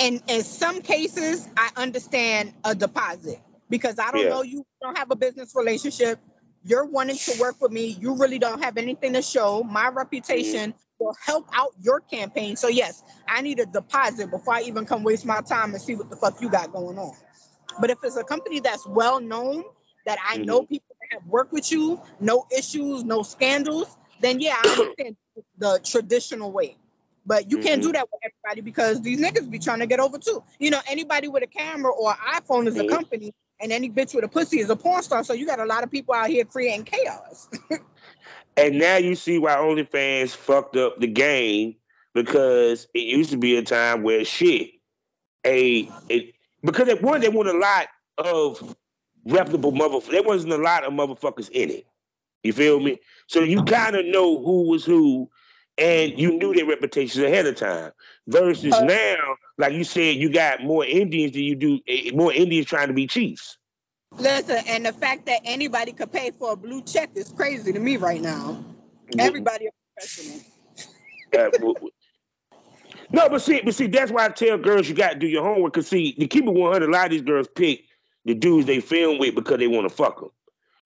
[0.00, 4.30] And in some cases, I understand a deposit because I don't Yeah.
[4.30, 6.18] know you don't have a business relationship.
[6.66, 7.96] You're wanting to work with me.
[8.00, 9.62] You really don't have anything to show.
[9.62, 12.56] My reputation will help out your campaign.
[12.56, 15.94] So yes, I need a deposit before I even come waste my time and see
[15.94, 17.14] what the fuck you got going on.
[17.80, 19.64] But if it's a company that's well known,
[20.06, 24.56] that I know people that have worked with you, no issues, no scandals, then yeah,
[24.56, 25.16] I understand
[25.58, 26.76] the traditional way.
[27.26, 30.18] But you can't do that with everybody because these niggas be trying to get over
[30.18, 30.44] too.
[30.60, 32.88] You know, anybody with a camera or iPhone is a Mhm.
[32.88, 35.24] company, and any bitch with a pussy is a porn star.
[35.24, 37.48] So you got a lot of people out here creating chaos.
[38.56, 41.76] And now you see why OnlyFans fucked up the game
[42.14, 44.70] because it used to be a time where shit,
[45.44, 48.76] a it because at one they want a lot of
[49.26, 50.10] reputable motherfuckers.
[50.10, 51.86] There wasn't a lot of motherfuckers in it.
[52.42, 52.98] You feel me?
[53.26, 55.28] So you kind of know who was who,
[55.76, 57.92] and you knew their reputations ahead of time.
[58.26, 62.66] Versus now, like you said, you got more Indians than you do eh, more Indians
[62.66, 63.58] trying to be chiefs.
[64.12, 67.78] Listen, and the fact that anybody could pay for a blue check is crazy to
[67.78, 68.62] me right now.
[69.18, 70.40] Everybody a professional.
[71.36, 71.50] Uh,
[73.12, 75.44] no, but see, but see, that's why I tell girls you got to do your
[75.44, 75.74] homework.
[75.74, 77.84] Cause see, to keep it one hundred, a lot of these girls pick
[78.24, 80.30] the dudes they film with because they want to fuck them,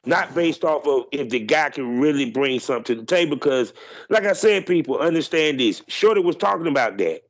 [0.05, 3.37] not based off of if the guy can really bring something to the table.
[3.37, 3.73] Because,
[4.09, 5.83] like I said, people understand this.
[5.89, 7.23] Shorty was talking about that.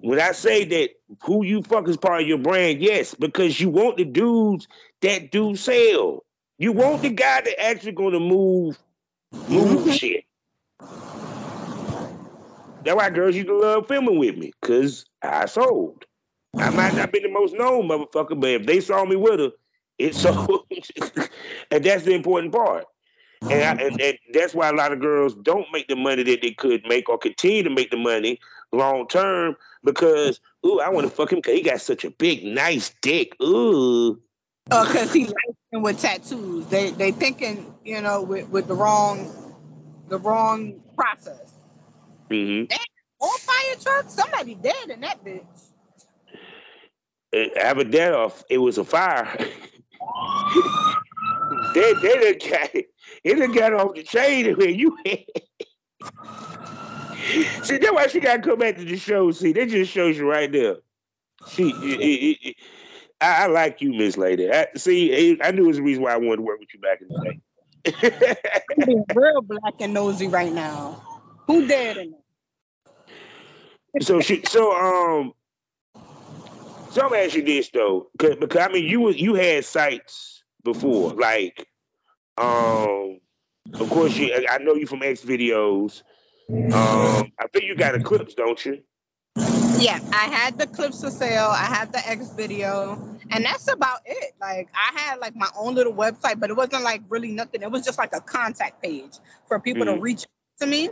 [0.00, 0.90] When I say that
[1.24, 4.68] who you fuck is part of your brand, yes, because you want the dudes
[5.02, 6.24] that do sell.
[6.58, 8.78] You want the guy that actually going to move,
[9.46, 9.92] move Mhm.
[9.92, 10.24] shit.
[12.82, 16.04] That's why girls used to love filming with me, cause I sold.
[16.58, 19.52] I might not be the most known motherfucker, but if they saw me with her,
[19.98, 20.66] it sold.
[21.70, 22.86] and that's the important part.
[23.50, 26.42] And, I, and, and that's why a lot of girls don't make the money that
[26.42, 28.40] they could make or continue to make the money
[28.74, 32.44] long term because, ooh, I want to fuck him because he got such a big,
[32.44, 33.34] nice dick.
[33.42, 34.20] Ooh.
[34.70, 36.66] Oh, because he likes them with tattoos.
[36.66, 39.30] They they thinking, you know, with, with the wrong
[40.08, 41.52] the wrong process.
[42.30, 42.72] Mm-hmm.
[43.20, 45.44] Or fire truck, somebody dead in that bitch.
[47.34, 48.44] I Have a dead off.
[48.48, 49.28] It was a fire.
[51.74, 52.86] they they done got it.
[53.22, 54.98] It done got off the chain where you
[57.62, 59.30] See, that's why she got to come back to the show.
[59.30, 60.76] See, that just shows you right there.
[61.48, 62.56] She, it- it- it-
[63.20, 64.50] I, I like you, Miss Lady.
[64.52, 66.80] I, see, I knew it was the reason why I wanted to work with you
[66.80, 68.36] back in the day.
[68.78, 71.00] I'm being real black and nosy right now.
[71.46, 72.14] Who dead in
[73.94, 74.02] it?
[74.04, 75.32] so she, so um,
[76.90, 80.42] so I'm gonna ask you this though, cause, because I mean, you you had sites
[80.64, 81.66] before, like,
[82.36, 83.20] um,
[83.78, 84.46] of course you.
[84.50, 86.02] I know you from X videos.
[86.50, 88.82] Um, I think you got Eclipse, don't you?
[89.78, 91.48] Yeah, I had the clips for sale.
[91.50, 92.92] I had the X video,
[93.30, 94.32] and that's about it.
[94.40, 97.62] Like I had like my own little website, but it wasn't like really nothing.
[97.62, 99.18] It was just like a contact page
[99.48, 100.00] for people to Mhm.
[100.02, 100.90] reach out to me.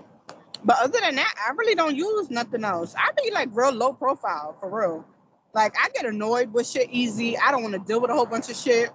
[0.64, 2.94] But other than that, I really don't use nothing else.
[2.96, 5.04] I be like real low profile for real.
[5.54, 7.38] Like I get annoyed with shit easy.
[7.38, 8.90] I don't want to deal with a whole bunch of shit.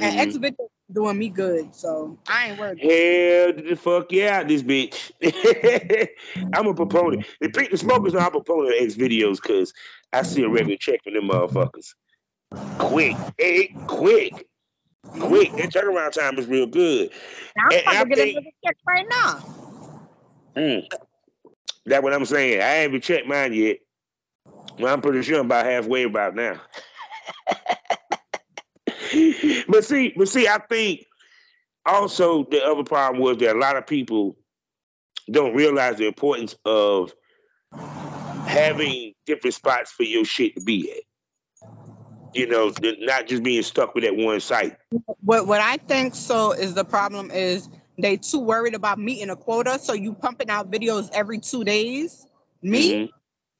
[0.00, 0.18] And Mhm.
[0.20, 2.78] X video doing me good, so I ain't worried.
[2.80, 5.10] Hell to the fuck yeah, this bitch.
[6.54, 7.26] I'm a proponent.
[7.40, 9.72] The, the smokers I'm a proponent of X videos because
[10.12, 11.94] I see a regular check from them motherfuckers.
[12.78, 14.46] Quick, hey, quick,
[15.18, 15.52] quick.
[15.56, 17.10] That turnaround time is real good.
[17.58, 19.44] I'm And about to get think- another check right now.
[20.56, 20.86] Mm.
[21.86, 22.62] That's what I'm saying.
[22.62, 23.78] I ain't even checked mine yet.
[24.78, 26.60] Well, I'm pretty sure I'm about halfway about now.
[29.68, 31.04] but see, but see, I think
[31.86, 34.36] also the other problem was that a lot of people
[35.30, 37.12] don't realize the importance of
[38.46, 41.02] having different spots for your shit to be at.
[42.34, 44.76] You know, not just being stuck with that one site.
[45.20, 49.36] What what I think so is the problem is they too worried about meeting a
[49.36, 52.26] quota, so you pumping out videos every two days.
[52.60, 53.10] Me, Mhm.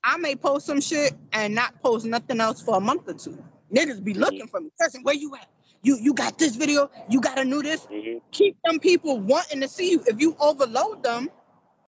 [0.03, 3.43] I may post some shit and not post nothing else for a month or two.
[3.73, 4.71] Niggas be looking for me.
[4.79, 5.49] Person, where you at?
[5.83, 6.91] You you got this video?
[7.09, 7.87] You gotta do this?
[7.87, 8.21] Mhm.
[8.33, 10.03] Keep them people wanting to see you.
[10.07, 11.31] If you overload them,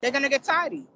[0.01, 0.87] they're gonna get tired of you.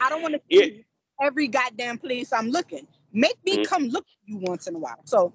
[0.00, 0.84] I don't want to see
[1.20, 1.26] Yeah.
[1.26, 2.86] every goddamn place I'm looking.
[3.12, 3.64] Make me Mhm.
[3.64, 5.00] come look at you once in a while.
[5.04, 5.32] So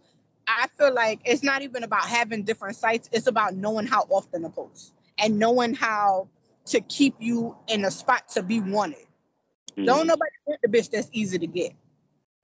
[0.47, 3.09] I feel like it's not even about having different sites.
[3.11, 6.30] It's about knowing how often to post and knowing how
[6.68, 9.05] to keep you in a spot to be wanted.
[9.78, 9.86] Mhm.
[9.86, 11.74] Don't nobody want the bitch that's easy to get.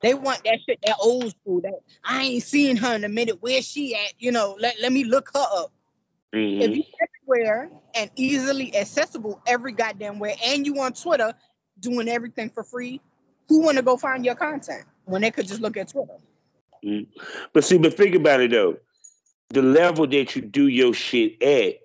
[0.03, 1.61] They want that shit, that old school.
[1.61, 3.37] That I ain't seen her in a minute.
[3.39, 4.13] Where's she at?
[4.19, 5.71] You know, let, let me look her up.
[6.35, 6.61] Mhm.
[6.61, 11.33] If you everywhere and easily accessible every goddamn where, and you on Twitter
[11.79, 12.99] doing everything for free,
[13.47, 16.17] who want to go find your content when they could just look at Twitter?
[16.83, 17.07] Mhm.
[17.53, 18.77] But see, but think about it though.
[19.51, 21.75] The level that you do your shit at,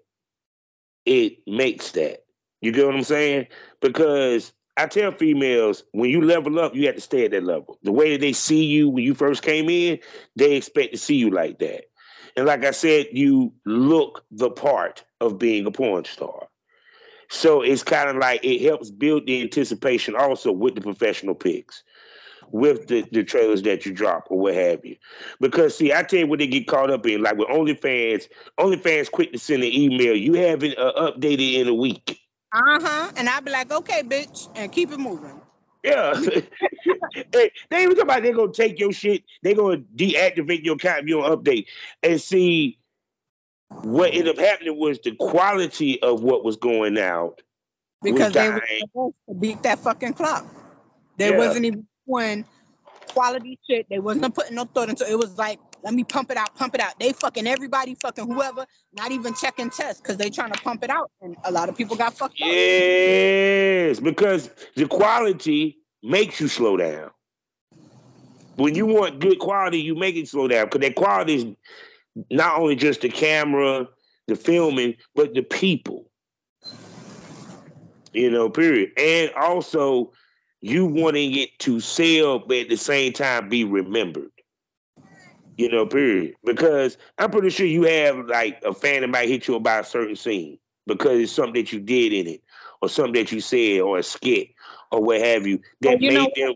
[1.06, 2.24] it makes that.
[2.60, 3.46] You get what I'm saying?
[3.80, 7.78] Because I tell females when you level up, you have to stay at that level.
[7.82, 9.98] The way they see you when you first came in,
[10.36, 11.86] they expect to see you like that.
[12.36, 16.46] And like I said, you look the part of being a porn star.
[17.28, 21.82] So it's kind of like it helps build the anticipation also with the professional pics,
[22.48, 24.96] with the, the trailers that you drop or what have you.
[25.40, 29.10] Because see, I tell you what they get caught up in, like with OnlyFans, OnlyFans
[29.10, 30.14] quick to send an email.
[30.14, 32.20] You haven't uh, updated in a week.
[32.52, 33.12] Uh huh.
[33.16, 35.40] And I'd be like, okay, bitch, and keep it moving.
[35.84, 36.14] Yeah.
[37.32, 41.08] they, they even talk about they're gonna take your shit, they're gonna deactivate your account
[41.08, 41.66] if update.
[42.02, 42.78] And see
[43.68, 47.42] what ended up happening was the quality of what was going out.
[48.02, 48.62] Because they were
[48.94, 50.46] to beat that fucking clock.
[51.16, 51.38] There Yeah.
[51.38, 52.44] wasn't even doing
[53.08, 53.86] quality shit.
[53.90, 55.10] They wasn't putting no thought into it.
[55.12, 56.98] It was like, let me pump it out, pump it out.
[56.98, 60.90] They fucking everybody, fucking whoever, not even checking tests because they trying to pump it
[60.90, 61.10] out.
[61.22, 62.48] And a lot of people got fucked up.
[62.48, 67.10] Yes, because the quality makes you slow down.
[68.56, 71.46] When you want good quality, you make it slow down because that quality is
[72.30, 73.88] not only just the camera,
[74.26, 76.10] the filming, but the people.
[78.12, 78.92] You know, period.
[78.96, 80.12] And also
[80.60, 84.32] you wanting it to sell, but at the same time be remembered.
[85.58, 86.36] You know, period.
[86.44, 89.88] Because I'm pretty sure you have like a fan that might hit you about a
[89.88, 92.42] certain scene because it's something that you did in it,
[92.80, 94.50] or something that you said, or a skit,
[94.92, 96.54] or what have you, that you know made them.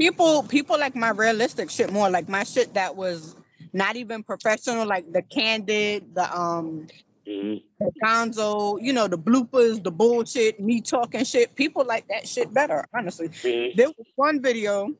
[0.00, 3.36] People, people like my realistic shit more, like my shit that was
[3.72, 6.88] not even professional, like the candid, the um,
[7.28, 11.54] Mhm, the gonzo, you know, the bloopers, the bullshit, me talking shit.
[11.54, 13.28] People like that shit better, honestly.
[13.28, 14.90] mhm, There was one video,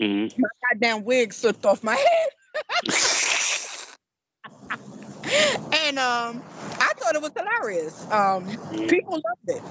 [0.00, 0.38] mhm.
[0.38, 2.28] my goddamn wig slipped off my head.
[5.72, 6.42] and um
[6.80, 8.10] I thought it was hilarious.
[8.10, 8.46] Um
[8.88, 9.62] people loved it.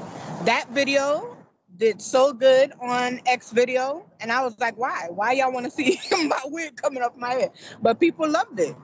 [0.45, 1.37] That video
[1.77, 5.07] did so good on X video, and I was like, why?
[5.09, 7.51] Why y'all want to see my wig coming off my head?
[7.81, 8.75] But people loved it.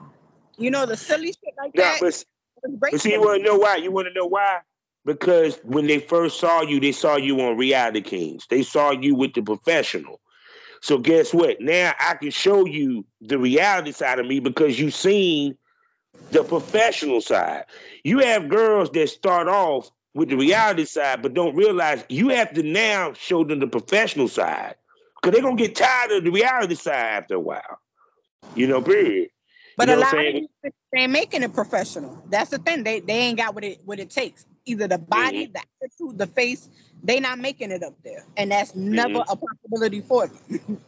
[0.56, 2.24] You know, the silly shit like Nah, that but.
[2.80, 3.76] But see, you want to know why?
[3.76, 4.60] You want to know why?
[5.04, 8.46] Because when they first saw you, they saw you on Reality Kings.
[8.50, 10.20] They saw you with the professional.
[10.82, 11.60] So guess what?
[11.60, 15.56] Now I can show you the reality side of me because you've seen
[16.30, 17.64] the professional side.
[18.04, 22.54] You have girls that start off with the reality side, but don't realize you have
[22.54, 24.76] to now show them the professional side
[25.16, 27.80] because they're gonna get tired of the reality side after a while.
[28.54, 29.30] You know, period.
[29.76, 30.24] But You a know what lot of
[30.92, 32.22] they ain't making it professional.
[32.28, 32.84] That's the thing.
[32.84, 34.46] They they ain't got what it what it takes.
[34.66, 35.52] Either the body, Mm-hmm.
[35.52, 36.68] the attitude, the face.
[37.02, 39.30] They not making it up there, and that's never Mm-hmm.
[39.30, 40.80] a possibility for them.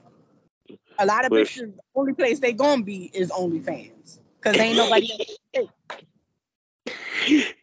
[0.98, 4.76] a lot of But- bitches, the only place they gonna be is OnlyFans, cause ain't
[4.76, 5.08] nobody.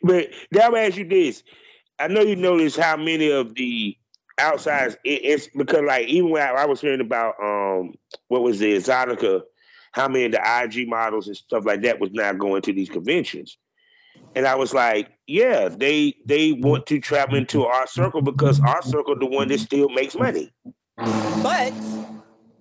[0.01, 1.43] but now I ask you this.
[1.99, 3.97] I know you notice how many of the
[4.39, 7.95] outsides it, it's because like even when I, I was hearing about um
[8.27, 9.41] what was the Exotica,
[9.93, 12.89] how many of the IG models and stuff like that was now going to these
[12.89, 13.57] conventions.
[14.38, 18.83] And I was like, yeah, they they want to travel into our circle because our
[18.83, 20.53] circle the one that still makes money.
[21.41, 21.73] But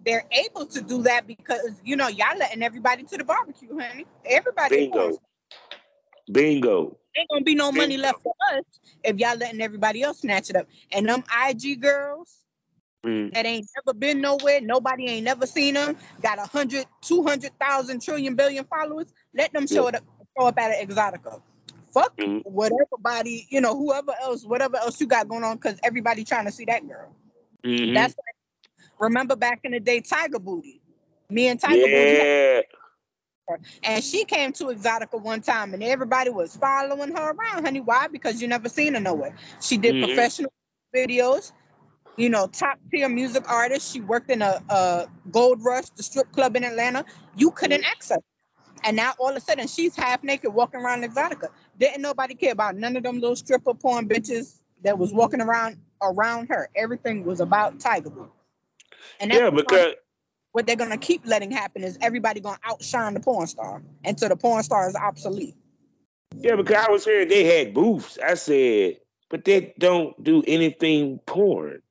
[0.07, 4.07] they're able to do that because you know y'all letting everybody to the barbecue, honey.
[4.25, 4.89] Everybody.
[4.89, 5.19] Bingo.
[6.33, 6.97] Bingo.
[7.15, 8.65] Ain't gonna be no money left for us
[9.05, 10.69] if y'all letting everybody else snatch it up.
[10.93, 12.39] And them IG girls
[13.05, 13.35] Mm.
[13.35, 17.53] that ain't never been nowhere, nobody ain't never seen them, got a hundred, two hundred
[17.61, 19.13] thousand trillion billion followers.
[19.35, 20.05] Let them show it up,
[20.39, 21.41] show up at an Exotica.
[21.97, 22.43] Fuck Mhm.
[22.45, 26.45] whatever body, you know, whoever else, whatever else you got going on, because everybody trying
[26.45, 27.17] to see that girl.
[27.65, 27.95] Mhm.
[27.95, 30.83] That's like, remember back in the day, Tiger Booty.
[31.31, 32.61] Me and Tiger Booty yeah.
[33.83, 37.81] and she came to Exotica one time and everybody was following her around, honey.
[37.81, 38.09] Why?
[38.09, 39.35] Because you never seen her nowhere.
[39.63, 40.07] She did Mhm.
[40.07, 40.53] professional
[40.95, 41.53] videos,
[42.17, 43.91] you know, top tier music artist.
[43.91, 47.07] She worked in a, a Gold Rush, the strip club in Atlanta.
[47.37, 48.21] You couldn't access.
[48.85, 51.49] And now all of a sudden she's half naked walking around Exotica.
[51.79, 55.79] Didn't nobody care about none of them little stripper porn bitches that was walking around
[56.03, 56.69] around her.
[56.77, 58.31] Everything was about Tiger Boo.
[59.21, 59.95] And that's Yeah, what because
[60.53, 64.37] what they're gonna keep letting happen is everybody gonna outshine the porn star until the
[64.37, 65.57] porn star is obsolete.
[66.35, 68.19] Yeah, because I was hearing they had booths.
[68.25, 68.99] I said,
[69.31, 71.83] but they don't do anything porn.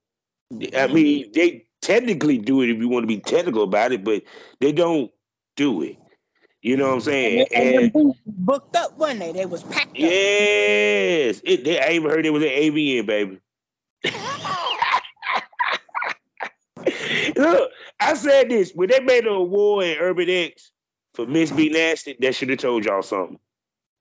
[0.75, 4.23] I mean, they technically do it if you want to be technical about it, but
[4.61, 5.11] they don't
[5.55, 5.97] do it.
[6.65, 7.47] You know what I'm saying?
[7.53, 9.31] And, and booked up one day.
[9.31, 9.93] They was packed up.
[9.93, 11.39] Yes.
[11.43, 13.39] It, they, I even heard it was an AVN, baby.
[17.35, 20.71] Look, I said this when they made an award in Urban X
[21.13, 22.17] for Miss B Nasty.
[22.19, 23.37] That should have told y'all something.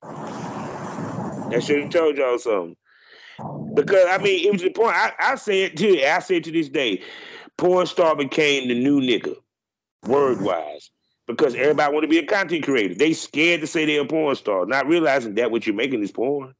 [0.02, 2.76] That should have told y'all something.
[3.74, 4.96] Because I mean, it was the point.
[4.96, 6.02] I, I say it too.
[6.02, 7.02] I said it to this day.
[7.58, 9.36] Porn star became the new nigga,
[10.06, 10.90] word wise.
[11.26, 12.94] Because everybody want to be a content creator.
[12.94, 16.12] They scared to say they're a porn star, not realizing that what you're making is
[16.12, 16.54] porn.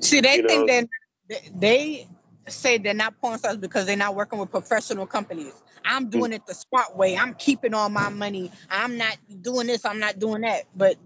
[0.00, 0.88] See, they you think know?
[1.28, 2.08] that they
[2.48, 5.52] say they're not porn stars because they're not working with professional companies.
[5.84, 6.10] I'm mm.
[6.10, 7.16] doing it the smart way.
[7.16, 8.50] I'm keeping all my money.
[8.68, 9.84] I'm not doing this.
[9.84, 10.64] I'm not doing that.
[10.74, 10.96] But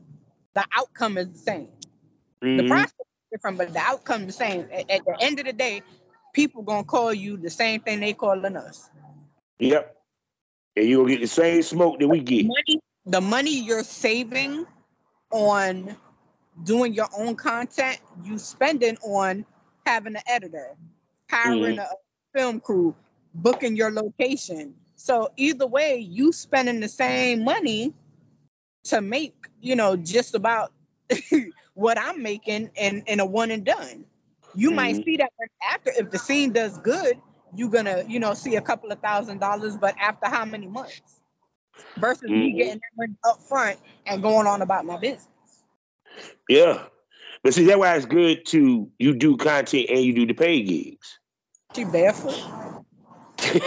[0.54, 1.68] the outcome is the same.
[2.42, 2.56] Mm-hmm.
[2.56, 4.68] The process is different, but the outcome is the same.
[4.72, 5.82] At, at, the end of the day,
[6.32, 8.88] people gonna call you the same thing they calling us.
[9.58, 9.93] Yep.
[10.76, 12.46] And you'll get the same smoke that we get.
[12.46, 14.66] Money, the money you're saving
[15.30, 15.96] on
[16.62, 19.44] doing your own content, you spending on
[19.86, 20.76] having an editor,
[21.30, 21.80] hiring mm-hmm.
[21.80, 22.94] a film crew,
[23.34, 24.74] booking your location.
[24.96, 27.92] So either way, you spending the same money
[28.84, 30.72] to make, you know, just about
[31.74, 34.04] what I'm making in, in a one and done.
[34.54, 34.76] You mm-hmm.
[34.76, 35.30] might see that
[35.72, 37.20] after if the scene does good,
[37.56, 41.00] you're gonna, you know, see a couple of thousand dollars, but after how many months?
[41.96, 42.38] Versus mm-hmm.
[42.38, 45.26] me getting that money up front and going on about my business.
[46.48, 46.84] Yeah.
[47.42, 50.62] But see, that's why it's good to you do content and you do the pay
[50.62, 51.18] gigs.
[51.74, 52.40] She barefoot.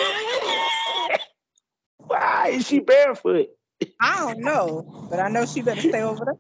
[1.98, 3.50] why is she barefoot?
[4.02, 6.40] I don't know, but I know she better stay over there.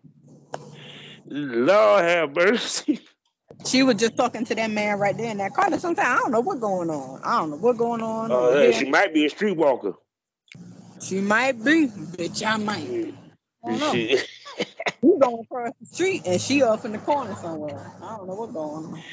[1.27, 3.01] Lord have mercy.
[3.65, 5.69] She was just talking to that man right there in that car.
[5.79, 7.21] Sometimes I don't know what's going on.
[7.23, 8.31] I don't know what's going on.
[8.31, 9.95] Oh, uh, she might be a streetwalker.
[11.01, 12.45] She might be, bitch.
[12.45, 13.13] I might.
[13.65, 14.17] I don't know.
[15.01, 17.91] We going across the street and she off in the corner somewhere.
[18.01, 19.03] I don't know what's going on.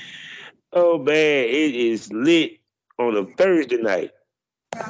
[0.73, 2.59] Oh man, it is lit
[2.99, 4.11] on a Thursday night.
[4.75, 4.85] and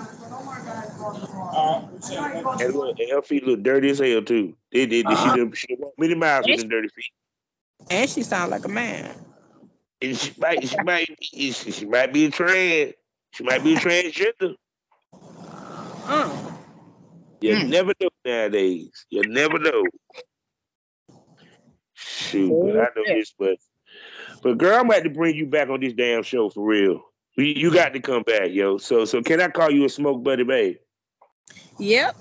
[2.74, 4.56] look, her feet look dirty as hell too.
[4.72, 5.06] They did.
[5.06, 5.50] Uh-huh.
[5.54, 7.12] She, she walked many miles with them dirty feet.
[7.90, 9.14] And she sound like a man.
[10.00, 12.94] And she might, she might, be, she, she might be a trans.
[13.32, 14.54] She might be a transgender.
[16.06, 16.50] Uh.
[17.40, 17.68] You mm.
[17.68, 19.06] never know nowadays.
[19.10, 19.84] You never know.
[21.92, 23.56] Shoot, but I know this, but
[24.42, 27.02] but girl, I'm about to bring you back on this damn show for real.
[27.36, 28.78] You, you got to come back, yo.
[28.78, 30.76] So so can I call you a smoke buddy, babe?
[31.78, 32.16] Yep.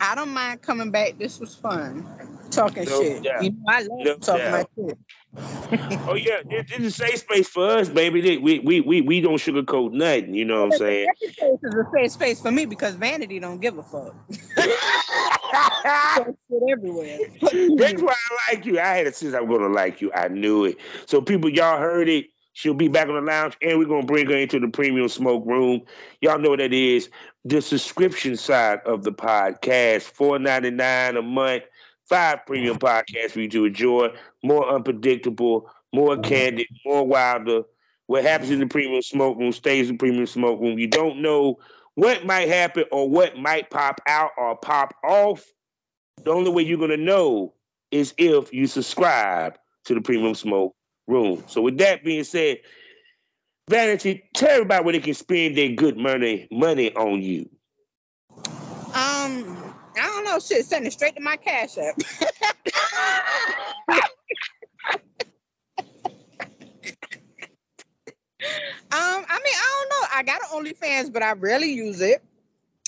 [0.00, 1.18] I don't mind coming back.
[1.18, 2.06] This was fun.
[2.50, 3.22] Talking no shit.
[3.22, 3.42] Doubt.
[3.42, 4.70] You know, I love no talking doubt.
[4.76, 4.98] my shit.
[6.08, 8.38] oh yeah, this, this is a safe space for us, baby.
[8.38, 10.34] We we we we don't sugarcoat nothing.
[10.34, 11.08] You know what I'm saying?
[11.20, 11.32] This
[11.62, 14.14] is a safe space for me because vanity don't give a fuck.
[16.70, 17.18] everywhere.
[17.40, 18.78] That's why I like you.
[18.78, 20.12] I had a sense I'm gonna like you.
[20.12, 20.78] I knew it.
[21.06, 22.26] So people, y'all heard it.
[22.54, 25.44] She'll be back on the lounge, and we're gonna bring her into the premium smoke
[25.44, 25.82] room.
[26.20, 27.10] Y'all know what that is.
[27.44, 31.64] The subscription side of the podcast, four ninety nine a month,
[32.08, 34.10] five premium podcasts for you to enjoy.
[34.44, 37.62] More unpredictable, more candid, more wilder.
[38.06, 40.78] What happens in the premium smoke room stays in the premium smoke room.
[40.78, 41.58] You don't know
[41.96, 45.44] what might happen or what might pop out or pop off.
[46.22, 47.54] The only way you're gonna know
[47.90, 50.76] is if you subscribe to the premium smoke
[51.06, 51.44] room.
[51.46, 52.58] So with that being said,
[53.68, 57.48] Vanity, tell everybody where they can spend their good money money on you.
[58.36, 61.96] Um, I don't know, shit, send it straight to my cash app.
[68.92, 70.08] Um, I mean, I don't know.
[70.12, 72.22] I got an OnlyFans, but I rarely use it.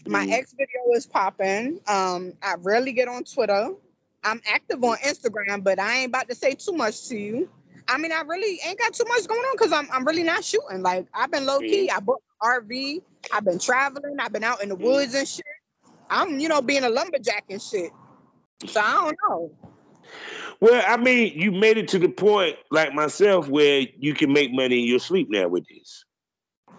[0.07, 0.33] My mm.
[0.33, 1.81] X video is popping.
[1.89, 3.71] Um, I rarely get on Twitter.
[4.23, 7.49] I'm active on Instagram, but I ain't about to say too much to you.
[7.89, 10.45] I mean, I really ain't got too much going on because I'm I'm really not
[10.45, 10.83] shooting.
[10.83, 11.91] Like I've been low key.
[11.91, 13.03] I bought an RV.
[13.33, 14.17] I've been traveling.
[14.19, 15.45] I've been out in the woods and shit.
[16.11, 17.91] I'm you know being a lumberjack and shit.
[18.67, 19.53] So I don't know.
[20.61, 24.53] Well, I mean, you made it to the point, like myself, where you can make
[24.53, 26.05] money in your sleep now with this.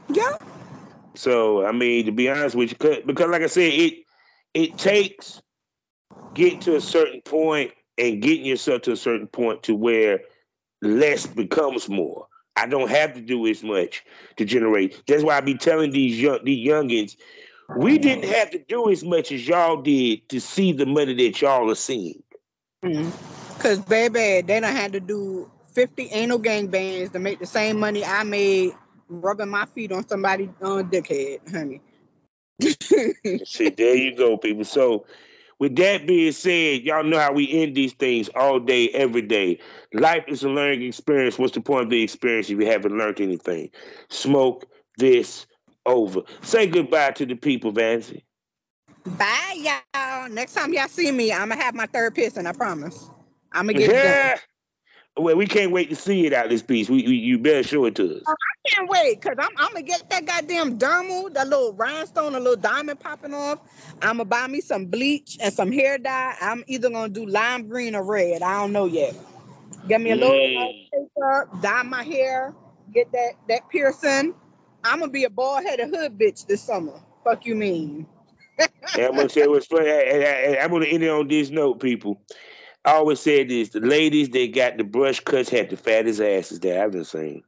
[0.10, 0.38] Yeah.
[1.16, 3.94] So I mean, to be honest with you, because like I said, it
[4.54, 5.42] it takes
[6.34, 10.22] getting to a certain point and getting yourself to a certain point to where
[10.82, 12.28] less becomes more.
[12.56, 14.04] I don't have to do as much
[14.38, 15.04] to generate.
[15.08, 17.16] That's why I be telling these young these youngins,
[17.76, 21.42] we didn't have to do as much as y'all did to see the money that
[21.42, 22.24] y'all are seeing.
[22.84, 23.60] Mm-hmm.
[23.60, 27.80] Cause baby, they don't have to do 50 anal gang gangbangs to make the same
[27.80, 28.74] money I made
[29.10, 31.82] rubbing my feet on somebody's uh, dickhead, honey.
[33.46, 34.66] See, there you go, people.
[34.66, 35.06] So,
[35.60, 39.60] with that being said, y'all know how we end these things all day, every day.
[39.94, 41.40] Life is a learning experience.
[41.40, 43.72] What's the point of the experience if you haven't learned anything?
[44.10, 44.66] Smoke
[44.98, 45.48] This
[45.86, 46.24] Ova.
[46.42, 48.24] Say goodbye to the people, Vanity.
[49.06, 50.30] Bye, y'all.
[50.30, 52.46] Next time y'all see me, I'm gonna have my third piston.
[52.46, 53.10] I promise.
[53.52, 53.98] I'm gonna get yeah.
[53.98, 54.40] it done.
[55.18, 56.90] Well, we can't wait to see it out this piece.
[56.90, 58.24] We, we you better show it to us.
[58.28, 62.36] Oh, I can't wait because I'm, I'm gonna get that goddamn dermal, that little rhinestone,
[62.36, 63.60] a little diamond popping off.
[64.02, 66.36] I'm gonna buy me some bleach and some hair dye.
[66.40, 68.44] I'm either gonna do lime green or red.
[68.44, 69.16] I don't know yet.
[69.88, 70.90] Get me a little mm.
[70.92, 72.54] paper, dye my hair,
[72.94, 74.36] get that that piercing.
[74.84, 77.00] I'm gonna be a bald headed hood bitch this summer.
[77.24, 78.06] Fuck you mean?
[78.60, 79.90] I'm gonna say what's funny.
[79.90, 82.22] I, am gonna end it on this note, people.
[82.86, 86.60] I always said this: the ladies that got the brush cuts had the fattest asses
[86.62, 87.44] that I've ever seen.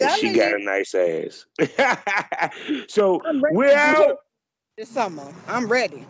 [0.00, 1.46] And She got a nice ass.
[2.88, 4.18] so we're out
[4.76, 5.32] this summer.
[5.48, 6.04] I'm ready.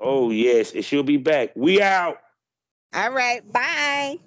[0.00, 1.50] Oh yes, and she'll be back.
[1.54, 2.18] We out.
[2.94, 3.40] All right.
[3.52, 4.18] Bye.